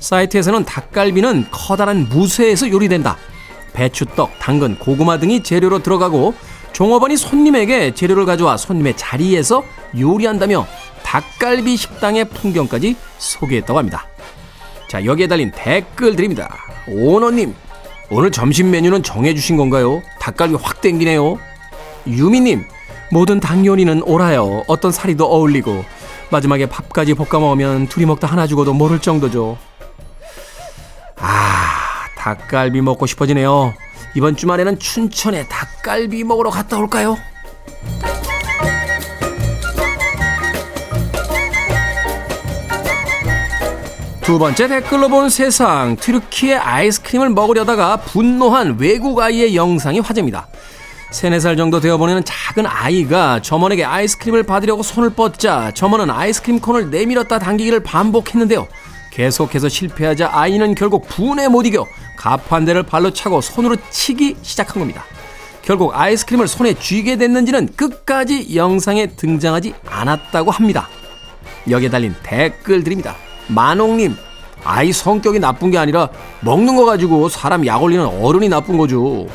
[0.00, 3.16] 사이트에서는 닭갈비는 커다란 무쇠에서 요리된다.
[3.72, 6.34] 배추떡, 당근, 고구마 등이 재료로 들어가고
[6.72, 9.62] 종업원이 손님에게 재료를 가져와 손님의 자리에서
[9.98, 10.66] 요리한다며
[11.02, 14.06] 닭갈비 식당의 풍경까지 소개했다고 합니다.
[14.88, 16.54] 자, 여기에 달린 댓글 드립니다.
[16.88, 17.54] 오너님,
[18.10, 20.02] 오늘 점심 메뉴는 정해주신 건가요?
[20.18, 21.38] 닭갈비 확 땡기네요.
[22.06, 22.64] 유미님,
[23.12, 24.64] 모든 닭 요리는 오라요.
[24.68, 25.84] 어떤 사리도 어울리고
[26.30, 29.58] 마지막에 밥까지 볶아 먹으면 둘이 먹다 하나 죽어도 모를 정도죠.
[31.18, 33.74] 아, 닭갈비 먹고 싶어지네요.
[34.14, 37.18] 이번 주말에는 춘천에 닭갈비 먹으러 갔다 올까요?
[44.22, 50.46] 두 번째 댓글로 본 세상 튀르키의 아이스크림을 먹으려다가 분노한 외국 아이의 영상이 화제입니다.
[51.12, 57.38] 3, 4살 정도 되어보내는 작은 아이가 점원에게 아이스크림을 받으려고 손을 뻗자 점원은 아이스크림 콘을 내밀었다
[57.38, 58.66] 당기기를 반복했는데요.
[59.12, 65.04] 계속해서 실패하자 아이는 결국 분에 못 이겨 가판대를 발로 차고 손으로 치기 시작한 겁니다.
[65.60, 70.88] 결국 아이스크림을 손에 쥐게 됐는지는 끝까지 영상에 등장하지 않았다고 합니다.
[71.68, 73.14] 여기에 달린 댓글들입니다.
[73.48, 74.16] 만옥님,
[74.64, 76.08] 아이 성격이 나쁜 게 아니라
[76.40, 79.26] 먹는 거 가지고 사람 약 올리는 어른이 나쁜 거죠.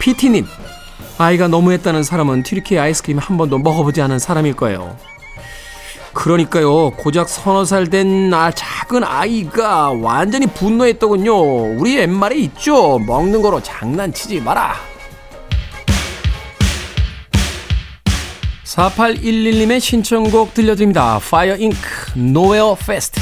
[0.00, 0.46] 피티님,
[1.18, 4.96] 아이가 너무했다는 사람은 튀르키 아이스크림 한 번도 먹어보지 않은 사람일 거예요.
[6.12, 11.76] 그러니까요, 고작 서너 살된 작은 아이가 완전히 분노했더군요.
[11.76, 12.98] 우리 옛말에 있죠.
[13.00, 14.74] 먹는 거로 장난치지 마라.
[18.64, 21.16] 4811님의 신청곡 들려드립니다.
[21.16, 21.78] Fire Inc.
[22.16, 23.20] Nowhere Fest.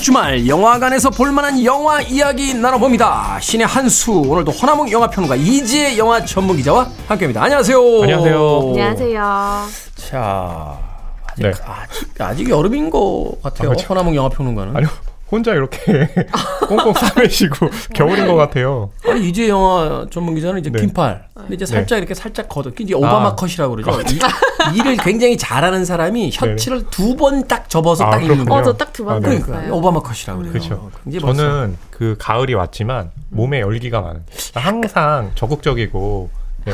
[0.00, 3.38] 주말 영화관에서 볼만한 영화 이야기 나눠봅니다.
[3.40, 7.42] 신의 한수 오늘도 허나몽 영화평론가 이지혜 영화 전문 기자와 함께합니다.
[7.42, 7.78] 안녕하세요.
[8.02, 8.60] 안녕하세요.
[8.70, 9.66] 안녕하세요.
[9.96, 10.78] 자
[11.26, 11.52] 아직, 네.
[11.66, 13.68] 아직, 아직 여름인 것 같아요.
[13.68, 13.86] 아, 그렇죠.
[13.88, 14.76] 허나몽 영화평론가는.
[14.76, 14.88] 아니요,
[15.30, 16.08] 혼자 이렇게
[16.68, 18.90] 꽁꽁 싸매시고 겨울인 것 같아요.
[19.06, 20.80] 아니 이제 영화 전문 기자는 이제 네.
[20.80, 21.28] 긴팔.
[21.34, 22.70] 근데 이제 살짝 이렇게 살짝 걷어.
[22.78, 23.34] 이제 오바마 아.
[23.36, 24.00] 컷이라고 그러죠.
[24.12, 28.44] 이, 일을 굉장히 잘하는 사람이 셔츠를 두 번 딱 접어서 아, 딱 입는.
[28.44, 28.60] 거예요.
[28.60, 29.26] 어, 저딱두번 아, 네.
[29.26, 29.74] 그러니까 봤어요.
[29.74, 30.52] 오바마 컷이라고 그래요.
[30.52, 30.90] 그렇죠.
[31.04, 31.34] 멋있어요.
[31.34, 34.24] 저는 그 가을이 왔지만 몸에 열기가 많은.
[34.54, 36.30] 항상 적극적이고
[36.64, 36.72] 네,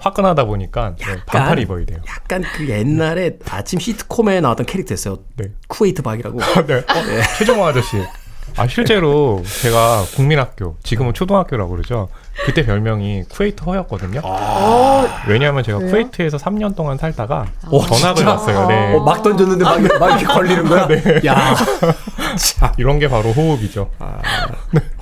[0.00, 1.98] 화끈하다 보니까 네, 반팔 입어야 돼요.
[2.08, 5.18] 약간 그 옛날에 아침 시트콤에 나왔던 캐릭터였어요.
[5.36, 5.46] 네.
[5.68, 6.38] 쿠웨이트 박이라고.
[6.66, 6.74] 네.
[6.76, 6.84] 어,
[7.38, 8.02] 최종호 아저씨.
[8.56, 12.08] 아 실제로 제가 국민학교 지금은 초등학교라고 그러죠.
[12.44, 14.20] 그때 별명이 쿠웨이트 허였거든요.
[15.28, 15.90] 왜냐하면 제가 그래요?
[15.92, 18.30] 쿠웨이트에서 3년 동안 살다가 오, 전학을 진짜?
[18.32, 18.66] 왔어요.
[18.66, 18.94] 네.
[18.94, 20.88] 어, 막 던졌는데 막, 막 이렇게 걸리는 거야?
[21.26, 21.54] 야.
[22.36, 22.72] 참.
[22.78, 23.90] 이런 게 바로 호흡이죠.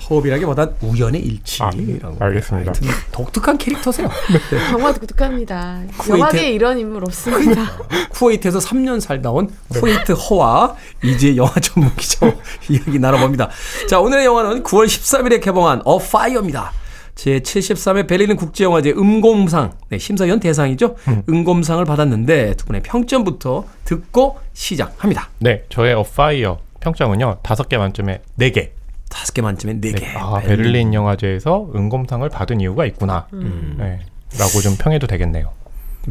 [0.09, 1.61] 호흡이라기보단 우연의 일치.
[1.63, 1.99] 아, 네.
[2.19, 2.73] 알겠습니다.
[3.11, 4.09] 독특한 캐릭터세요.
[4.71, 5.81] 정말 독특합니다.
[5.97, 7.65] 쿠웨이트- 영화계에 이런 인물 없습니다.
[8.11, 9.79] 쿠웨이트에서 3년 살다 온 네.
[9.79, 12.33] 쿠웨이트 허와 이지혜 영화 전문 기자와
[12.69, 13.49] 이야기 나눠봅니다.
[13.87, 16.71] 자, 오늘의 영화는 9월 13일에 개봉한 Afire입니다.
[17.15, 20.95] 제 73회 베를린 국제영화제 음곰상, 네, 심사위원 대상이죠.
[21.27, 21.43] 음.
[21.43, 25.27] 곰상을 받았는데 두 분의 평점부터 듣고 시작합니다.
[25.39, 28.71] 네, 저의 어파이어 평점은요 다섯 개 만점에 네 개.
[29.09, 30.07] 다섯 개 만점에 네 개.
[30.15, 33.27] 아 베를린 영화제에서 은검상을 받은 이유가 있구나.
[33.31, 33.99] 네,
[34.37, 35.51] 라고 좀 평해도 되겠네요.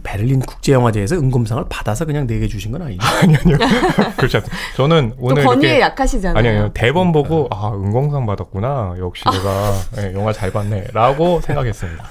[0.03, 3.01] 베를린 국제영화제에서 음곰상을 받아서 그냥 네개 주신 건 아니죠?
[4.17, 4.57] 그렇지 않습니다.
[4.77, 6.39] 저는 또 오늘 권위에 이렇게 약하시잖아요.
[6.39, 8.97] 아니요, 아니요 대본 보고 아 은검상 받았구나.
[8.99, 12.05] 역시 내가 네, 영화 잘 봤네라고 생각했습니다.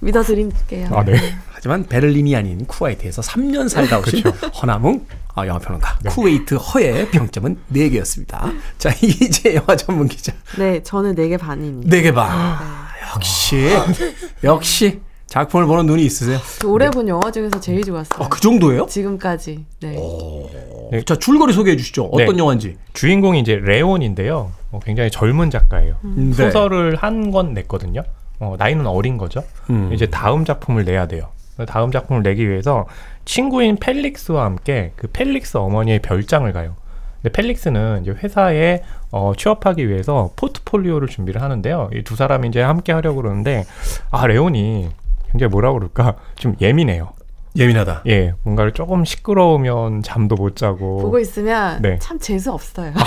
[0.00, 0.88] 믿어드릴게요.
[0.92, 1.14] 아 네.
[1.58, 4.22] 하지만 베를린이 아닌 쿠웨이트에서 3년 살다 오신
[4.62, 8.54] 허남웅 아, 영화평론가 쿠웨이트 허의 평점은 4개였습니다.
[8.78, 11.96] 자 이제 영화 전문 기자 네, 저는 4개 반입니다.
[11.96, 12.58] 4개 반.
[13.16, 13.68] 역시
[14.44, 16.38] 역시 작품을 보는 눈이 있으세요.
[16.60, 18.22] 저 올해 본 영화 중에서 제일 좋았어요.
[18.24, 18.86] 아, 그 정도예요?
[18.86, 19.64] 지금까지.
[19.80, 19.96] 네.
[21.06, 22.04] 자 줄거리 소개해 주시죠.
[22.04, 22.38] 어떤 네.
[22.38, 22.76] 영화인지.
[22.92, 24.52] 주인공이 이제 레온인데요.
[24.70, 25.96] 어, 굉장히 젊은 작가예요.
[26.04, 26.32] 네.
[26.34, 28.02] 소설을 한 권 냈거든요.
[28.38, 29.42] 어, 나이는 어린 거죠.
[29.70, 29.90] 음.
[29.92, 31.30] 이제 다음 작품을 내야 돼요.
[31.66, 32.86] 다음 작품을 내기 위해서
[33.24, 36.74] 친구인 펠릭스와 함께 그 펠릭스 어머니의 별장을 가요.
[37.22, 41.90] 근데 펠릭스는 이제 회사에 어, 취업하기 위해서 포트폴리오를 준비를 하는데요.
[41.94, 43.64] 이 두 사람이 이제 함께 하려고 그러는데
[44.10, 44.88] 아 레온이
[45.32, 47.10] 굉장히 뭐라 그럴까 좀 예민해요.
[47.58, 48.02] 예민하다.
[48.06, 51.98] 예, 뭔가를 조금 시끄러우면 잠도 못 자고 보고 있으면 네.
[52.00, 52.92] 참 재수 없어요.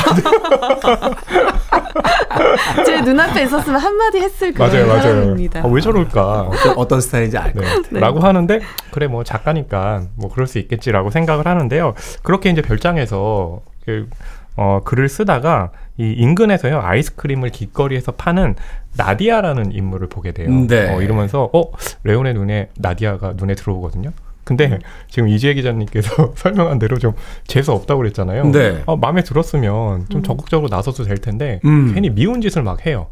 [2.86, 5.02] 제 눈앞에 있었으면 한마디 했을 그런 맞아요, 맞아요.
[5.02, 5.62] 사람입니다.
[5.62, 6.42] 아, 왜 저럴까?
[6.42, 7.70] 어떤, 어떤 스타일인지 알것 네.
[7.70, 8.00] 같아요.
[8.00, 8.60] 라고 하는데
[8.92, 11.94] 그래 뭐 작가니까 뭐 그럴 수 있겠지라고 생각을 하는데요.
[12.24, 14.10] 그렇게 이제 별장에서 그,
[14.58, 18.56] 어, 글을 쓰다가 이 인근에서요 아이스크림을 길거리에서 파는
[18.98, 20.50] 나디아라는 인물을 보게 돼요.
[20.68, 20.94] 네.
[20.94, 21.72] 어, 이러면서 어
[22.04, 24.12] 레온의 눈에 나디아가 눈에 들어오거든요.
[24.44, 27.14] 근데 지금 이지혜 기자님께서 설명한 대로 좀
[27.48, 28.46] 재수 없다고 그랬잖아요.
[28.52, 28.82] 네.
[28.86, 31.94] 어, 마음에 들었으면 좀 적극적으로 나서도 될 텐데 음.
[31.94, 33.08] 괜히 미운 짓을 막 해요.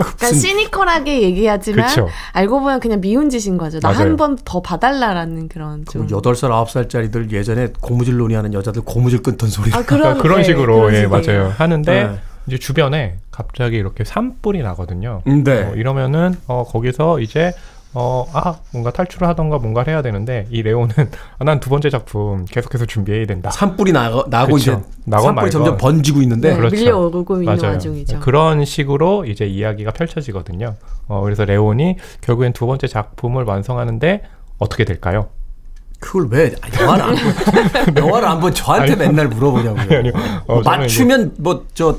[0.00, 2.08] 약간 시니컬하게 얘기하지만 그쵸.
[2.32, 3.80] 알고 보면 그냥 미운 짓인 거죠.
[3.80, 3.90] 나.
[3.90, 6.06] 한 번 더 봐달라라는 그런 좀.
[6.06, 9.72] 그 8살, 9살짜리들 예전에 고무줄 놀이하는 여자들 고무줄 끊던 소리.
[9.72, 11.08] 아, 그러니까 그런, 그런 네, 식으로 그런 예 식이에요.
[11.40, 12.20] 맞아요 하는데 네.
[12.46, 15.22] 이제 주변에 갑자기 이렇게 산불이 나거든요.
[15.24, 15.62] 네.
[15.64, 17.52] 어, 이러면은 어, 거기서 이제
[17.98, 20.90] 어, 아 뭔가 탈출을 하던가 뭔가를 해야 되는데 이 레오는
[21.38, 23.50] 아, 난 두 번째 작품 계속해서 준비해야 된다.
[23.50, 24.58] 산불이 나고, 나고.
[24.58, 24.72] 이제
[25.06, 25.50] 나건 산불이 말건.
[25.50, 26.76] 점점 번지고 있는데 네, 그렇죠.
[26.76, 27.72] 밀려오고 있는 맞아요.
[27.72, 28.20] 와중이죠.
[28.20, 30.74] 그런 식으로 이제 이야기가 펼쳐지거든요.
[31.08, 34.22] 어, 그래서 레온이 결국엔 두 번째 작품을 완성하는데
[34.58, 35.28] 어떻게 될까요?
[35.98, 37.20] 그걸 왜 아, 영화를 안 보,
[38.00, 39.06] 영화를 안 본 저한테 아니요.
[39.08, 39.80] 맨날 물어보냐고요.
[39.80, 40.12] 아니, 아니요.
[40.46, 41.96] 어, 뭐 맞추면 뭐 저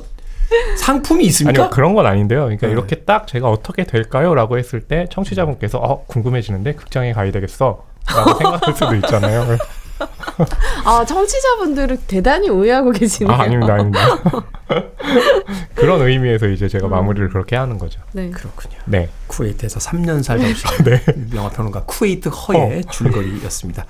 [0.78, 1.64] 상품이 있습니까?
[1.64, 2.42] 아니요 그런 건 아닌데요.
[2.42, 2.74] 그러니까 네.
[2.74, 7.86] 이렇게 딱 제가 어떻게 될까요?라고 했을 때 청취자분께서 어 궁금해지는데 극장에 가야 되겠어.
[8.08, 9.58] 라고 생각할 수도 있잖아요.
[10.86, 13.34] 아 청취자분들은 대단히 오해하고 계시네요.
[13.36, 14.00] 아, 아닙니다, 아닙니다.
[15.76, 18.00] 그런 의미에서 이제 제가 마무리를 그렇게 하는 거죠.
[18.14, 18.30] 네.
[18.30, 18.78] 그렇군요.
[18.86, 19.10] 네.
[19.28, 23.86] 쿠웨이트에서 3년 살다 오신 영화 평론가 쿠웨이트 허의 줄거리였습니다.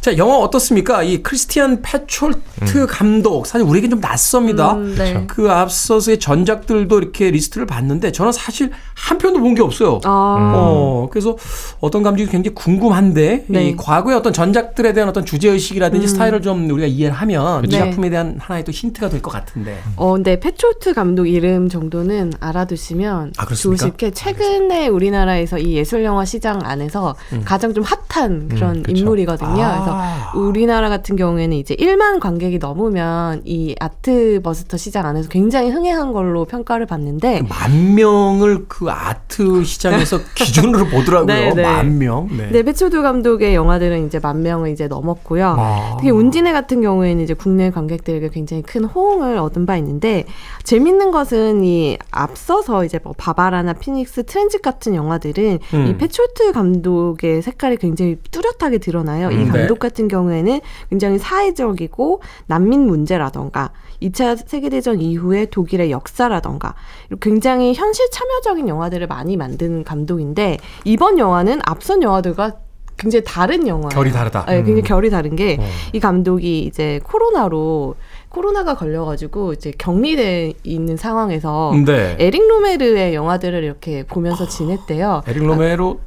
[0.00, 1.02] 자, 영화 어떻습니까?
[1.02, 4.72] 이 크리스티안 패촐트 감독 사실 우리에게 좀 낯섭니다.
[4.72, 5.24] 음, 네.
[5.26, 10.00] 그 앞서서의 전작들도 이렇게 리스트를 봤는데 저는 사실 한 편도 본 게 없어요.
[10.04, 11.36] 아, 어, 그래서
[11.80, 13.68] 어떤 감독이 굉장히 궁금한데 네.
[13.68, 17.78] 이 과거의 어떤 전작들에 대한 어떤 주제 의식이라든지 스타일을 좀 우리가 이해를 하면 이 네.
[17.78, 19.76] 작품에 대한 하나의 또 힌트가 될 것 같은데.
[19.96, 23.80] 어, 근데 페초트 감독 이름 정도는 알아두시면 아, 그렇습니까?
[23.84, 28.96] 좋으실 게 최근에 우리나라에서 이 예술 영화 시장 안에서 가장 좀 핫한 그런 그쵸.
[28.96, 29.62] 인물이거든요.
[29.62, 29.89] 아.
[29.90, 36.12] 그래서 우리나라 같은 경우에는 이제 1만 관객이 넘으면 이 아트 버스터 시장 안에서 굉장히 흥행한
[36.12, 41.26] 걸로 평가를 받는데 만 명을 그 아트 시장에서 기준으로 보더라고요.
[41.26, 41.62] 네, 네.
[41.62, 42.28] 만 명.
[42.36, 42.50] 네.
[42.50, 45.56] 네, 배철도 감독의 영화들은 이제 만 명을 이제 넘었고요.
[45.58, 45.96] 아.
[45.98, 50.24] 특히 운진해 같은 경우에는 이제 국내 관객들에게 굉장히 큰 호응을 얻은 바 있는데
[50.62, 55.86] 재밌는 것은 이 앞서서 이제 뭐 바바라나 피닉스, 트랜짓 같은 영화들은 음.
[55.86, 59.30] 이 페트롤트 감독의 색깔이 굉장히 뚜렷하게 드러나요.
[59.30, 59.88] 이 음, 감독 네.
[59.88, 66.74] 같은 경우에는 굉장히 사회적이고 난민 문제라던가 2차 세계대전 이후의 독일의 역사라던가
[67.20, 72.56] 굉장히 현실 참여적인 영화들을 많이 만드는 감독인데 이번 영화는 앞선 영화들과
[73.00, 73.88] 굉장히 다른 영화예요.
[73.88, 74.44] 결이 다르다.
[74.44, 75.98] 네, 굉장히 결이 다른 게이 어.
[76.00, 77.94] 감독이 이제 코로나로
[78.28, 82.16] 코로나가 걸려가지고 이제 격리돼 있는 상황에서 네.
[82.18, 85.22] 에릭 로메르의 영화들을 이렇게 보면서 지냈대요.
[85.26, 85.98] 에릭 로메로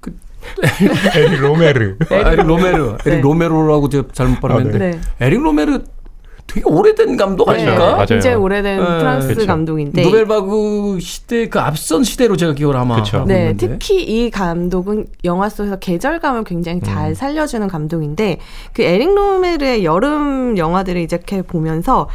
[0.00, 0.18] 그
[1.16, 1.96] 에릭 로메르.
[2.10, 3.20] 아, 에릭 로메르, 에릭 네.
[3.20, 5.00] 로메로라고 제가 잘못 발음했는데 네.
[5.20, 5.80] 에릭 로메르
[6.46, 7.60] 되게 오래된 감독 맞아요.
[7.60, 7.90] 아닙니까?
[7.92, 8.06] 맞아요.
[8.06, 9.46] 굉장히 오래된 네, 프랑스 그렇죠.
[9.46, 13.24] 감독인데 노벨바그 시대 그 앞선 시대로 제가 기억을 아마 그쵸.
[13.24, 13.68] 네, 있는데.
[13.68, 18.38] 특히 이 감독은 영화 속에서 계절감을 굉장히 잘 살려주는 감독인데
[18.72, 22.08] 그 에릭 로메르의 여름 영화들을 이제 이렇게 보면서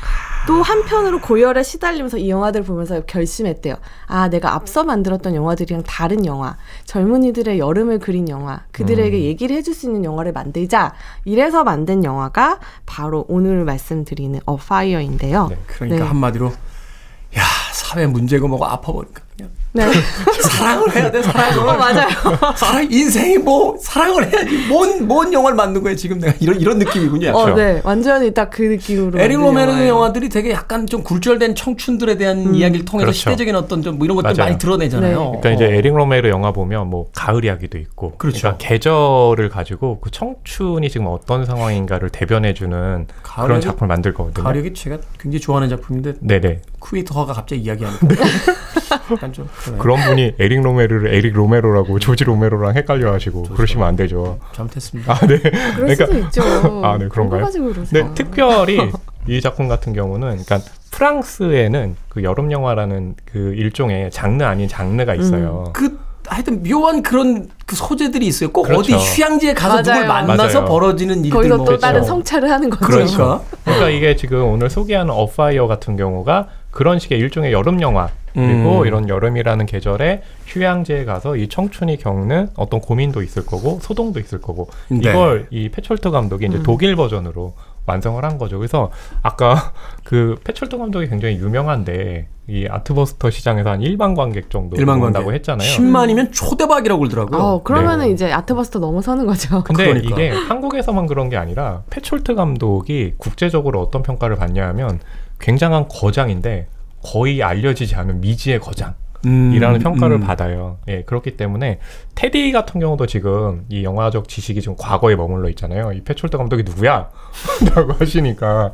[0.47, 3.75] 또 한편으로 고열에 시달리면서 이 영화들을 보면서 결심했대요.
[4.05, 6.55] 아, 내가 앞서 만들었던 영화들이랑 다른 영화,
[6.85, 10.93] 젊은이들의 여름을 그린 영화, 그들에게 얘기를 해줄 수 있는 영화를 만들자.
[11.23, 15.47] 이래서 만든 영화가 바로 오늘 말씀드리는 Afire인데요.
[15.49, 16.07] 네, 그러니까 네.
[16.07, 17.41] 한마디로 야
[17.73, 19.85] 사회 문제가 뭐고 아파버리니까 그냥 네.
[20.41, 22.07] 사랑을 해야 돼 사랑을 어, 맞아요.
[22.55, 27.31] 사랑 인생이 뭐 사랑을 해야지 뭔 뭔 영화를 만든 거야 지금 내가 이런 이런 느낌이군요.
[27.31, 27.81] 어, 네.
[27.83, 29.19] 완전히 딱 그 느낌으로.
[29.19, 29.89] 에릭 만든 로메르 영화예요.
[29.95, 33.19] 영화들이 되게 약간 좀 굴절된 청춘들에 대한 이야기를 통해서 그렇죠.
[33.19, 34.35] 시대적인 어떤 좀 뭐 이런 것들.
[34.43, 35.19] 많이 드러내잖아요.
[35.19, 35.39] 네.
[35.41, 38.47] 그러니까 이제 에릭 로메르 영화 보면 뭐 가을 이야기도 있고, 그렇죠.
[38.47, 44.43] 러니까 계절을 가지고 그 청춘이 지금 어떤 상황인가를 대변해주는 가을이- 그런 작품을 만들 거거든요.
[44.43, 46.61] 가력이 제가 굉장히 좋아하는 작품인데 네네.
[46.79, 48.07] 쿠웨이터가 갑자기 이야기하니까
[49.11, 49.77] 약간 좀 그래요.
[49.79, 54.39] 그런 분이 에릭 로메르를 에릭 로메로라고 조지 로메로랑 헷갈려 하시고 그러시면 안 되죠.
[54.53, 55.13] 잘못했습니다.
[55.13, 55.39] 아 네.
[55.75, 56.41] 그럴 수도 있죠.
[56.83, 57.47] 아, 네, 그런가요?
[57.91, 58.91] 네, 특별히
[59.27, 60.59] 이 작품 같은 경우는 그러니까
[60.91, 65.19] 프랑스에는 그 여름 영화라는 그 일종의 장르 아닌 장르가 음.
[65.21, 65.69] 있어요.
[65.73, 68.49] 그 하여튼 묘한 그런 그 소재들이 있어요.
[68.51, 68.79] 꼭 그렇죠.
[68.79, 70.25] 어디 휴양지에 가서 누굴 맞아요.
[70.27, 70.69] 만나서 맞아요.
[70.71, 72.07] 벌어지는 일들 거기서 뭐 또 다른 그렇죠.
[72.07, 72.85] 성찰을 하는 거죠.
[72.87, 78.81] 그러니까 그러니까 이게 지금 오늘 소개하는 Afire 같은 경우가 그런 식의 일종의 여름 영화 그리고
[78.81, 78.87] 음.
[78.87, 84.69] 이런 여름이라는 계절에 휴양지에 가서 이 청춘이 겪는 어떤 고민도 있을 거고 소동도 있을 거고
[84.89, 84.97] 네.
[84.97, 86.51] 이걸 이 페촐트 감독이 음.
[86.51, 87.53] 이제 독일 버전으로
[87.85, 88.57] 완성을 한 거죠.
[88.57, 95.01] 그래서 아까 그 페촐트 감독이 굉장히 유명한데 이 artbuster 시장에서 한 일반 관객 정도 일반
[95.01, 95.67] 온다고 관계 했잖아요.
[95.67, 97.39] 10만이면 초대박이라고 그러더라고요.
[97.41, 98.11] 어, 그러면은 네.
[98.11, 99.63] 이제 artbuster 넘어서는 거죠.
[99.65, 100.15] 근데 그러니까.
[100.15, 104.99] 이게 한국에서만 그런 게 아니라 페촐트 감독이 국제적으로 어떤 평가를 받냐 하면
[105.39, 106.67] 굉장한 거장인데
[107.05, 108.95] 거의 알려지지 않은 미지의 거장.
[109.25, 110.19] 음, 이라는 평가를 음.
[110.21, 110.77] 받아요.
[110.87, 111.79] 예, 그렇기 때문에
[112.13, 115.93] 태디 같은 경우도 지금 이 영화적 지식이 지금 과거에 머물러 있잖아요.
[115.93, 117.09] 이 페촐트 감독이 누구야?
[117.75, 118.71] 라고 하시니까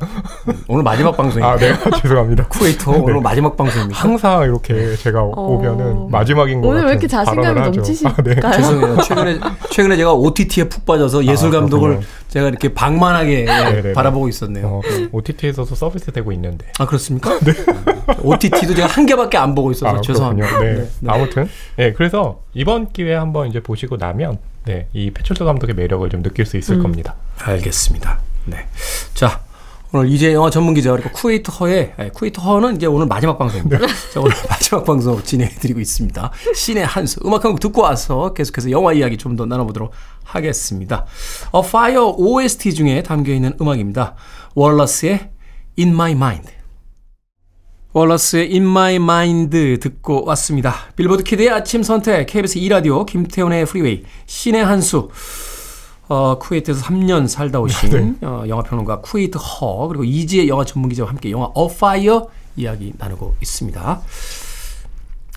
[0.68, 1.52] 오늘 마지막 방송입니다.
[1.52, 2.48] 아, 네, 죄송합니다.
[2.48, 3.98] 쿠웨이트 허 오늘 마지막 방송입니다.
[3.98, 7.60] 항상 이렇게 제가 오면은 마지막인 것 오늘 왜 같은 이렇게 자신감이.
[7.60, 8.14] 넘치실까요?
[8.42, 8.56] 아, 네.
[8.56, 8.96] 죄송해요.
[9.00, 9.40] 최근에
[9.70, 12.06] 최근에 제가 OTT에 푹 빠져서 예술 아, 감독을 그렇군요.
[12.32, 13.92] 제가 이렇게 방만하게 네네네.
[13.92, 14.66] 바라보고 있었네요.
[14.66, 14.80] 어,
[15.12, 16.66] OTT에서도 서비스 되고 있는데.
[16.78, 17.38] 아 그렇습니까?
[17.44, 17.52] 네.
[18.22, 20.48] OTT도 제가 한 개밖에 안 보고 있어서 아, 죄송합니다.
[20.48, 20.72] 그렇군요.
[20.84, 20.88] 네.
[21.00, 21.10] 네.
[21.12, 26.22] 아무튼, 네, 그래서 이번 기회에 한번 이제 보시고 나면, 네, 이 페촐트 감독의 매력을 좀
[26.22, 27.16] 느낄 수 있을 겁니다.
[27.38, 28.18] 알겠습니다.
[28.46, 28.66] 네.
[29.14, 29.40] 자,
[29.94, 33.78] 오늘 이지혜 영화 전문 기자 그리고 쿠웨이트 허의 아니, 쿠웨이트 허는 이제 오늘 마지막 방송입니다.
[34.10, 36.30] 자, 오늘 마지막 방송 진행해 드리고 있습니다.
[36.54, 39.92] 씨네한수 음악 한 곡 듣고 와서 계속해서 영화 이야기 좀 더 나눠보도록
[40.24, 41.06] 하겠습니다.
[41.50, 44.14] Afire OST 중에 담겨 있는 음악입니다.
[44.54, 45.30] 월러스의
[45.78, 46.50] In My Mind.
[47.92, 50.74] 월러스의 In My Mind 듣고 왔습니다.
[50.96, 55.10] 빌보드 키드의 아침 선택 KBS 2라디오 김태훈의 프리웨이 씨네한수
[56.08, 61.46] 어, 쿠웨이트에서 3년 살다 오신 어, 영화평론가 쿠웨이트 허 그리고 이지혜 영화 전문기자와 함께 영화
[61.54, 64.02] Afire 이야기 나누고 있습니다.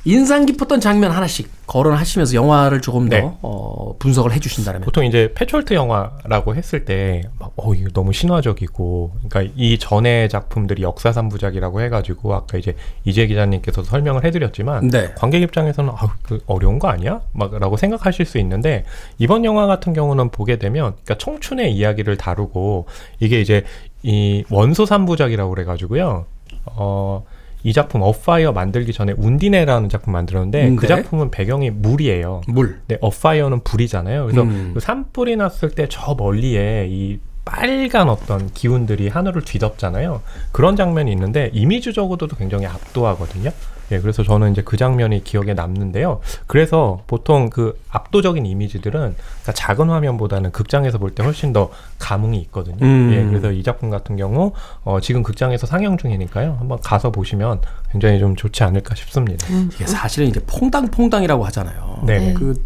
[0.05, 3.31] 인상 깊었던 장면 하나씩 거론하시면서 영화를 조금 더 네.
[3.41, 9.51] 어, 분석을 해주신다면 보통 이제 페철트 영화라고 했을 때, 막, 어, 이거 너무 신화적이고, 그러니까
[9.55, 15.11] 이 전의 작품들이 역사 3부작이라고 해가지고, 아까 이제 이재 기자님께서도 설명을 해드렸지만, 네.
[15.15, 17.21] 관객 입장에서는, 아, 그 어려운 거 아니야?
[17.31, 18.85] 막, 라고 생각하실 수 있는데,
[19.17, 22.85] 이번 영화 같은 경우는 보게 되면, 그러니까 청춘의 이야기를 다루고,
[23.19, 23.63] 이게 이제
[24.03, 26.25] 이 원소 3부작이라고 그래가지고요,
[26.65, 27.23] 어,
[27.65, 30.87] 이 작품 어파이어 만들기 전에 운디네라는 작품 만들었는데 음, 그 네.
[30.87, 32.41] 작품은 배경이 물이에요.
[32.47, 32.79] 물.
[32.87, 34.25] 네, 어파이어는 불이잖아요.
[34.25, 34.71] 그래서 음.
[34.75, 40.21] 그 산불이 났을 때 저 멀리에 이 빨간 어떤 기운들이 하늘을 뒤덮잖아요.
[40.51, 43.49] 그런 장면이 있는데 이미지적으로도 굉장히 압도하거든요.
[43.91, 46.21] 예, 그래서 저는 이제 그 장면이 기억에 남는데요.
[46.47, 51.69] 그래서 보통 그 압도적인 이미지들은 그러니까 작은 화면보다는 극장에서 볼 때 훨씬 더
[51.99, 52.77] 감흥이 있거든요.
[52.81, 53.11] 음.
[53.13, 56.57] 예, 그래서 이 작품 같은 경우 어, 지금 극장에서 상영 중이니까요.
[56.59, 57.61] 한번 가서 보시면
[57.91, 59.45] 굉장히 좀 좋지 않을까 싶습니다.
[59.73, 62.03] 이게 사실은 이제 퐁당퐁당이라고 하잖아요.
[62.05, 62.33] 네.
[62.33, 62.65] 그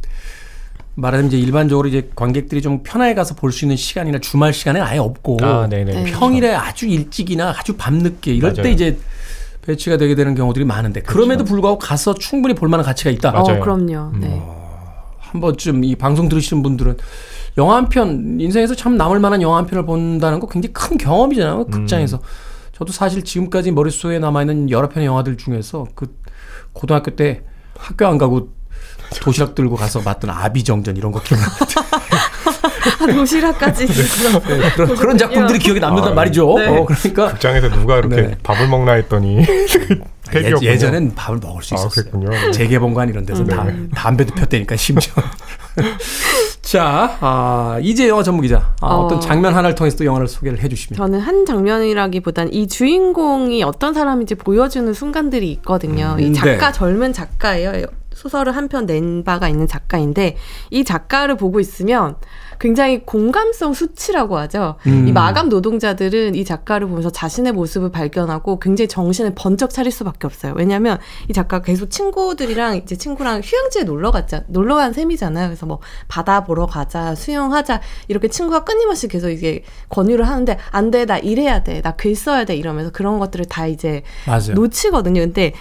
[0.95, 4.97] 말하자면 이제 일반적으로 이제 관객들이 좀 편하게 가서 볼 수 있는 시간이나 주말 시간에 아예
[4.99, 6.03] 없고 아, 네네.
[6.03, 6.11] 네.
[6.11, 8.73] 평일에 아주 일찍이나 아주 밤늦게 이럴 때 맞아요.
[8.73, 8.97] 이제
[9.69, 13.31] 배치가 되게 되는 경우들이 많은데 그럼에도 불구하고 가서 충분히 볼 만한 가치가 있다.
[13.31, 13.57] 맞아요.
[13.57, 14.11] 어, 그럼요.
[14.15, 14.19] 음.
[14.19, 14.41] 네.
[15.19, 16.97] 한 번쯤 이 방송 들으시는 분들은
[17.59, 21.65] 영화 한 편 인생에서 참 남을 만한 영화 한 편을 본다는 거 굉장히 큰 경험이잖아요.
[21.67, 22.19] 극장에서.
[22.73, 26.15] 저도 사실 지금까지 머릿속에 남아 있는 여러 편의 영화들 중에서 그
[26.73, 27.43] 고등학교 때
[27.77, 28.49] 학교 안 가고
[29.21, 31.49] 도시락 들고 가서 봤던 아비정전 이런 거 기억나요.
[31.59, 31.65] 아,
[33.13, 33.87] 도시락까지.
[33.87, 36.55] 네, 그런, 그런 작품들이 기억에 남는단 아, 말이죠.
[36.57, 36.67] 네.
[36.67, 38.37] 어, 그러니까 극장에서 누가 이렇게 네.
[38.43, 39.45] 밥을 먹나 했더니
[40.31, 40.69] 팩이었군요.
[40.69, 42.05] 예, 전엔 밥을 먹을 수 아, 있었어요.
[42.13, 42.51] 네.
[42.51, 43.65] 재개봉관 이런 데서 다,
[43.95, 45.13] 담배도 폈다니까 심지어.
[46.61, 48.73] 자, 아, 이제 영화 전문 기자.
[48.79, 49.05] 아, 어.
[49.05, 50.97] 어떤 장면 하나를 통해서 또 영화를 소개를 해주시면.
[50.97, 56.15] 저는 한 장면이라기보단 이 주인공이 어떤 사람인지 보여주는 순간들이 있거든요.
[56.17, 56.71] 음, 이 작가 네.
[56.71, 57.85] 젊은 작가예요.
[58.19, 60.35] 소설을 한 편 낸 바가 있는 작가인데
[60.69, 62.15] 이 작가를 보고 있으면
[62.59, 64.75] 굉장히 공감성 수치라고 하죠.
[64.87, 65.07] 음.
[65.07, 70.53] 이 마감 노동자들은 이 작가를 보면서 자신의 모습을 발견하고 굉장히 정신을 번쩍 차릴 수밖에 없어요.
[70.57, 70.99] 왜냐하면
[71.29, 75.47] 이 작가가 계속 친구들이랑 이제 친구랑 휴양지에 놀러 갔자 놀러 간 셈이잖아요.
[75.47, 81.05] 그래서 뭐 바다 보러 가자, 수영하자 이렇게 친구가 끊임없이 계속 이게 권유를 하는데 안 돼,
[81.05, 84.53] 나 일해야 돼, 나 글 써야 돼 이러면서 그런 것들을 다 이제 맞아요.
[84.55, 85.21] 놓치거든요.
[85.21, 85.53] 근데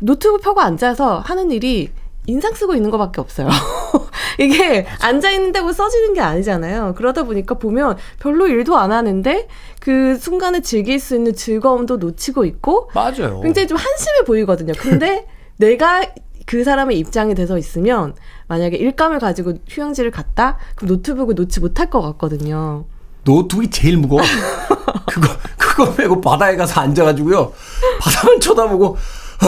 [0.00, 1.90] 노트북 펴고 앉아서 하는 일이
[2.26, 3.48] 인상 쓰고 있는 것밖에 없어요.
[4.38, 6.94] 이게 앉아 있는다고 써지는 게 아니잖아요.
[6.96, 9.46] 그러다 보니까 보면 별로 일도 안 하는데
[9.80, 13.40] 그 순간에 즐길 수 있는 즐거움도 놓치고 있고 맞아요.
[13.42, 14.72] 굉장히 좀 한심해 보이거든요.
[14.78, 15.26] 근데
[15.58, 16.02] 내가
[16.46, 18.14] 그 사람의 입장이 돼서 있으면
[18.48, 22.86] 만약에 일감을 가지고 휴양지를 갔다 그럼 노트북을 놓지 못할 것 같거든요.
[23.24, 24.20] 노트북이 제일 무거워.
[25.08, 25.28] 그거,
[25.58, 27.52] 그거 빼고 바다에 가서 앉아가지고요.
[28.00, 28.96] 바다만 쳐다보고,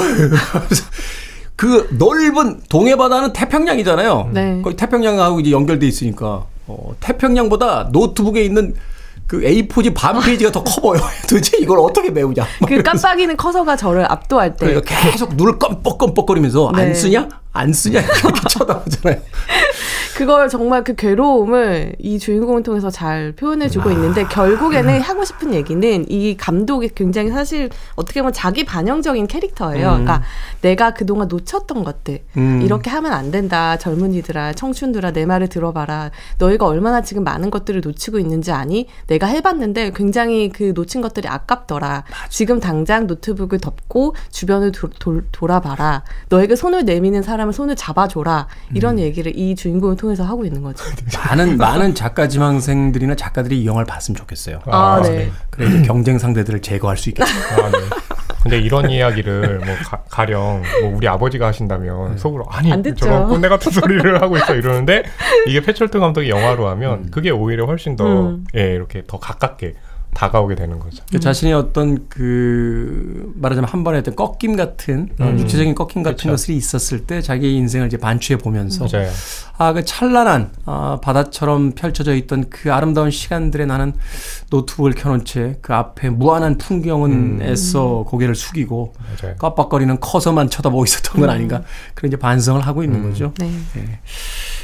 [1.57, 4.31] 그 넓은 동해바다는 태평양이잖아요.
[4.33, 4.61] 네.
[4.63, 8.75] 거기 태평양하고 이제 연결돼 있으니까, 어, 태평양보다 노트북에 있는
[9.27, 11.01] 그 A4지 반 페이지가 더 커 보여.
[11.29, 12.47] 도대체 이걸 어떻게 메우냐.
[12.61, 12.83] 막 그.
[12.83, 16.95] 깜빡이는 커서가 저를 압도할 때 그러니까 계속 눈을 껌뻑껌뻑거리면서 안 네.
[16.95, 17.29] 쓰냐?
[17.53, 18.01] 안 쓰냐?
[18.03, 19.21] 이렇게 쳐다보잖아요.
[20.17, 26.39] 그걸 정말 그 괴로움을 이 주인공을 통해서 잘 표현해주고 있는데 결국에는 하고 싶은 얘기는 이
[26.39, 29.89] 감독이 굉장히 사실 어떻게 보면 자기 반영적인 캐릭터예요.
[29.89, 30.23] 그러니까
[30.63, 32.63] 내가 그동안 놓쳤던 것들 음.
[32.63, 33.77] 이렇게 하면 안 된다.
[33.77, 36.11] 젊은이들아, 청춘들아, 내 말을 들어봐라.
[36.39, 38.87] 너희가 얼마나 지금 많은 것들을 놓치고 있는지 아니?
[39.09, 42.05] 내가 해봤는데 굉장히 그 놓친 것들이 아깝더라.
[42.31, 46.05] 지금 당장 노트북을 덮고 주변을 도, 도, 돌아봐라.
[46.31, 48.47] 너에게 손을 내미는 사람을 손을 잡아줘라.
[48.73, 50.85] 이런 얘기를 이 주인공을 통해서 하고 있는 거죠.
[51.29, 54.61] 많은, 많은 작가 지망생들이나 작가들이 이 영화를 봤으면 좋겠어요.
[54.67, 55.31] 아, 네.
[55.51, 57.31] 그래 이제 경쟁 상대들을 제거할 수 있겠죠.
[57.63, 57.79] 아, 네.
[58.43, 59.75] 근데 이런 이야기를 뭐
[60.09, 62.71] 가, 령 뭐 우리 아버지가 하신다면 속으로 아니.
[62.95, 65.03] 저런 꼰대 같은 소리를 하고 있어 이러는데
[65.49, 68.45] 이게 패철트 감독이 영화로 하면 그게 오히려 훨씬 더 음.
[68.57, 69.75] 예, 이렇게 더 가깝게
[70.17, 71.05] 다가오게 되는 거죠.
[71.13, 75.39] 그 자신의 어떤 그 말하자면 한 번에 어떤 꺾임 같은 어, 음.
[75.39, 76.31] 육체적인 꺾임 같은 그쵸.
[76.31, 79.11] 것이 있었을 때 자기의 인생을 이제 반추해 보면서 맞아요.
[79.59, 83.93] 아그 찬란한 아, 바다처럼 펼쳐져 있던 그 아름다운 시간들에 나는
[84.51, 87.43] 노트북을 켜놓은 채 그 앞에 무한한 풍경은 음.
[87.43, 89.37] 애써 고개를 숙이고 맞아요.
[89.37, 91.63] 깜빡거리는 커서만 쳐다보고 있었던 건 아닌가
[91.95, 93.11] 그런 이제 반성을 하고 있는 음.
[93.11, 93.33] 거죠.
[93.39, 93.51] 네.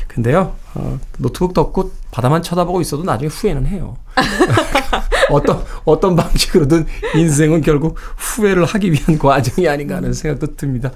[0.08, 3.96] 근데요, 어, 노트북 덮고 바다만 쳐다보고 있어도 나중에 후회는 해요.
[5.30, 10.90] 어떤, 어떤 방식으로든 인생은 결국 후회를 하기 위한 과정이 아닌가 하는 생각도 듭니다.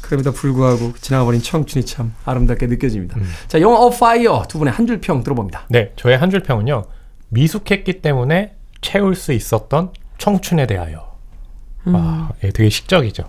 [0.00, 3.16] 그럼에도 불구하고 지나가버린 청춘이 참 아름답게 느껴집니다.
[3.48, 5.62] 자, 영화 어 파이어 두 분의 한 줄 평 들어봅니다.
[5.68, 6.84] 네, 저의 한 줄 평은요.
[7.28, 11.10] 미숙했기 때문에 채울 수 있었던 청춘에 대하여.
[11.86, 13.24] 아, 예, 되게 식적이죠.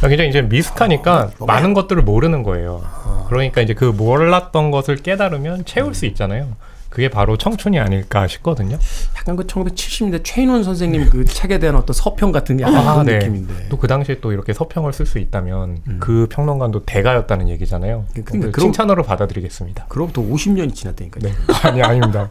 [0.00, 2.82] 굉장히 이제 미숙하니까 많은 것들을 모르는 거예요.
[3.28, 6.52] 그러니까 이제 그 몰랐던 것을 깨달으면 채울 수 있잖아요.
[6.90, 8.78] 그게 바로 청춘이 아닐까 싶거든요.
[9.16, 13.68] 약간 그 1970년대 최인원 선생님 그 책에 대한 어떤 서평 같은 약간 그런 느낌인데.
[13.68, 18.04] 또 그 당시에 또 이렇게 서평을 쓸 수 있다면 그 평론가도 대가였다는 얘기잖아요.
[18.12, 19.86] 그러니까 그럼- 칭찬으로 받아들이겠습니다.
[19.88, 21.32] 그로부터 50년이 지났다니까요.
[21.32, 21.34] 네,
[21.68, 22.28] 아니 아닙니다.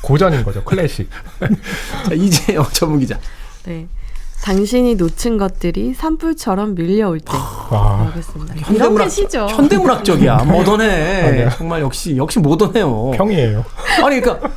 [0.00, 1.10] 고전인 거죠, 클래식.
[2.08, 3.18] 자, 이제 전문 기자.
[3.64, 3.86] 네.
[4.42, 7.32] 당신이 놓친 것들이 산불처럼 밀려올 때.
[7.70, 8.54] 알겠습니다.
[8.72, 9.46] 이런 게 시죠.
[9.46, 10.36] 현대문학적이야.
[10.48, 10.86] 모던해.
[10.86, 11.48] 네.
[11.56, 13.10] 정말 역시 역시 모던해요.
[13.12, 13.64] 평이에요.
[14.04, 14.48] 아니 그러니까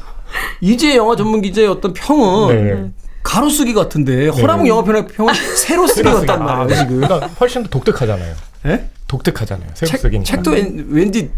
[0.62, 2.92] 이제 영화 전문 기자의 어떤 평은 네.
[3.24, 7.02] 가로쓰기 같은데 허라무 영화평의 평은 세로쓰기 같단 아, 말이에요 지금.
[7.02, 8.36] 그러니까 훨씬 더 독특하잖아요.
[8.68, 8.90] 예?
[9.12, 9.70] 독특하잖아요.
[9.74, 10.24] 책, 쓰기니까.
[10.24, 11.32] 책도 왠, 왠지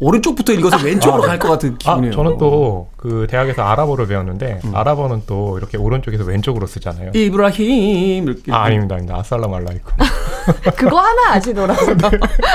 [0.00, 2.14] 오른쪽부터 읽어서 왼쪽으로 갈것 같은 아, 기분이에요.
[2.14, 7.10] 저는 또 그 대학에서 아랍어를 배웠는데 아랍어는 또 이렇게 오른쪽에서 왼쪽으로 쓰잖아요.
[7.14, 8.50] 이브라힘 이렇게.
[8.50, 9.18] 아, 아닙니다, 아닙니다.
[9.18, 9.82] 아살람 알라이쿰.
[10.74, 11.96] 그거 하나 아시더라고요.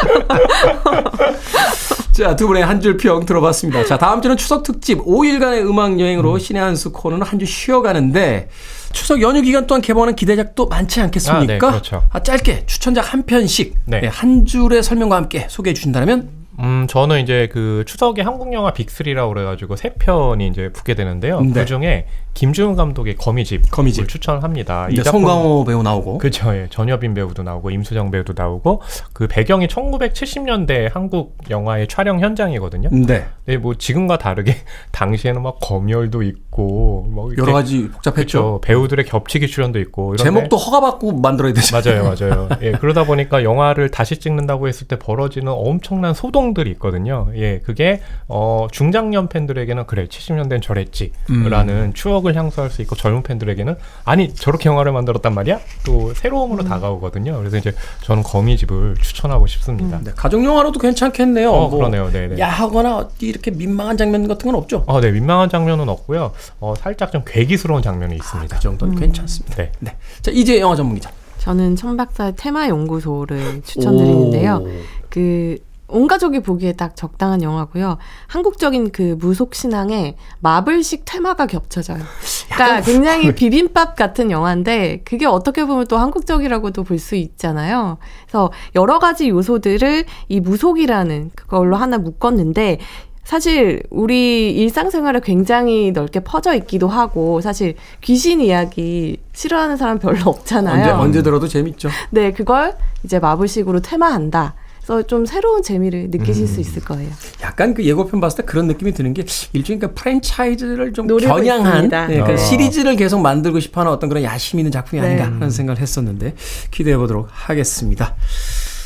[2.13, 3.85] 자, 두 분의 한 줄 평 들어봤습니다.
[3.85, 8.49] 자, 다음 주는 추석 특집 5일간의 음악 여행으로 신의 한 수 코너는 한 주 쉬어가는데
[8.91, 11.41] 추석 연휴 기간 동안 개봉하는 기대작도 많지 않겠습니까?
[11.41, 12.03] 아, 네, 그렇죠.
[12.11, 14.01] 아, 짧게 추천작 한 편씩 네.
[14.01, 19.33] 네, 한 줄의 설명과 함께 소개해 주신다면 음, 저는 이제 그 추석에 한국 영화 빅3라고
[19.33, 21.39] 그래가지고 세 편이 이제 붙게 되는데요.
[21.41, 21.53] 네.
[21.53, 23.69] 그 중에 김주훈 감독의 거미집.
[23.71, 24.07] 거미집.
[24.07, 24.87] 추천합니다.
[24.89, 26.67] 이 이제 작품- 송강호 배우 나오고 그쵸, 예.
[26.69, 28.81] 전여빈 배우도 나오고, 임수정 배우도 나오고,
[29.13, 32.89] 그 배경이 1970년대 한국 영화의 촬영 현장이거든요.
[32.91, 33.25] 네.
[33.45, 34.55] 네, 뭐 지금과 다르게
[34.91, 38.19] 당시에는 막 검열도 있고, 뭐 여러 가지 복잡했죠.
[38.21, 41.75] 그쵸, 배우들의 겹치기 출연도 있고, 제목도 허가받고 만들어야 되죠.
[41.77, 42.49] 맞아요, 맞아요.
[42.61, 47.27] 예, 그러다 보니까 영화를 다시 찍는다고 했을 때 벌어지는 엄청난 소동 들이 있거든요.
[47.35, 51.93] 예, 그게 어 중장년 팬들에게는 그래 70년대는 저랬지라는 음.
[51.93, 53.75] 추억을 향수할 수 있고 젊은 팬들에게는
[54.05, 57.37] 아니 저렇게 영화를 만들었단 말이야 또 새로움으로 다가오거든요.
[57.37, 59.99] 그래서 이제 저는 거미집을 추천하고 싶습니다.
[60.03, 61.51] 네, 가족 영화로도 괜찮겠네요.
[61.51, 62.09] 어, 뭐 그러네요.
[62.11, 62.39] 네, 네.
[62.39, 64.85] 야하거나 이렇게 민망한 장면 같은 건 없죠.
[64.87, 66.31] 아, 네, 민망한 장면은 없고요.
[66.59, 68.55] 어, 살짝 좀 괴기스러운 장면이 있습니다.
[68.55, 69.55] 그 정도는 괜찮습니다.
[69.55, 69.71] 네.
[69.79, 69.95] 네.
[70.21, 71.11] 자, 이제 영화 전문 기자.
[71.39, 74.55] 저는 천박사의 테마 연구소를 추천드리는데요.
[74.55, 74.69] 오.
[75.09, 75.57] 그
[75.89, 77.97] 온 가족이 보기에 딱 적당한 영화고요.
[78.27, 81.99] 한국적인 그 무속 신앙에 마블식 테마가 겹쳐져요.
[82.53, 87.97] 그러니까 굉장히 비빔밥 같은 영화인데 그게 어떻게 보면 또 한국적이라고도 볼 수 있잖아요.
[88.25, 92.79] 그래서 여러 가지 요소들을 이 무속이라는 그걸로 하나 묶었는데
[93.23, 100.79] 사실 우리 일상생활에 굉장히 넓게 퍼져 있기도 하고 사실 귀신 이야기 싫어하는 사람 별로 없잖아요.
[100.79, 101.89] 언제 언제 들어도 재밌죠.
[102.09, 104.55] 네, 그걸 이제 마블식으로 테마한다.
[104.89, 106.47] 그래서 좀 새로운 재미를 느끼실 음.
[106.47, 107.11] 수 있을 거예요.
[107.43, 109.23] 약간 그 예고편 봤을 때 그런 느낌이 드는 게
[109.53, 111.89] 일종의 그 프랜차이즈를 좀 겨냥한.
[111.89, 112.37] 네, 그 어.
[112.37, 115.31] 시리즈를 계속 만들고 싶어하는 어떤 그런 야심 있는 작품이 아닌가 네.
[115.33, 116.33] 하는 생각을 했었는데
[116.71, 118.15] 기대해 보도록 하겠습니다.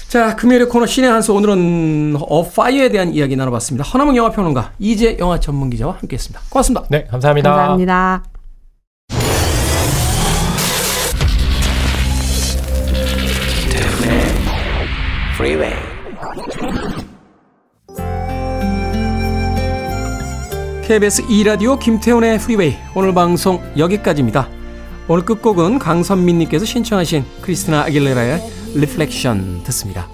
[0.10, 3.86] 자, 금요일의 코너 신의 한수 오늘은 어파이어에 대한 이야기 나눠봤습니다.
[3.86, 6.42] 허남은 영화평론가 이재 영화 전문 기자와 함께했습니다.
[6.50, 6.86] 고맙습니다.
[6.90, 7.50] 네, 감사합니다.
[7.50, 8.24] 감사합니다.
[15.34, 15.93] Freeway.
[20.86, 24.50] KBS 2라디오 김태훈의 프리웨이 오늘 방송 여기까지입니다.
[25.08, 28.42] 오늘 끝곡은 강선민님께서 신청하신 크리스티나 아길레라의
[28.76, 30.10] Reflection 듣습니다.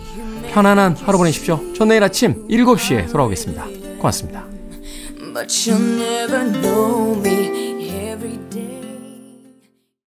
[0.52, 1.60] 편안한 하루 보내십시오.
[1.74, 3.66] 전 내일 아침 7시에 돌아오겠습니다.
[3.98, 4.46] 고맙습니다.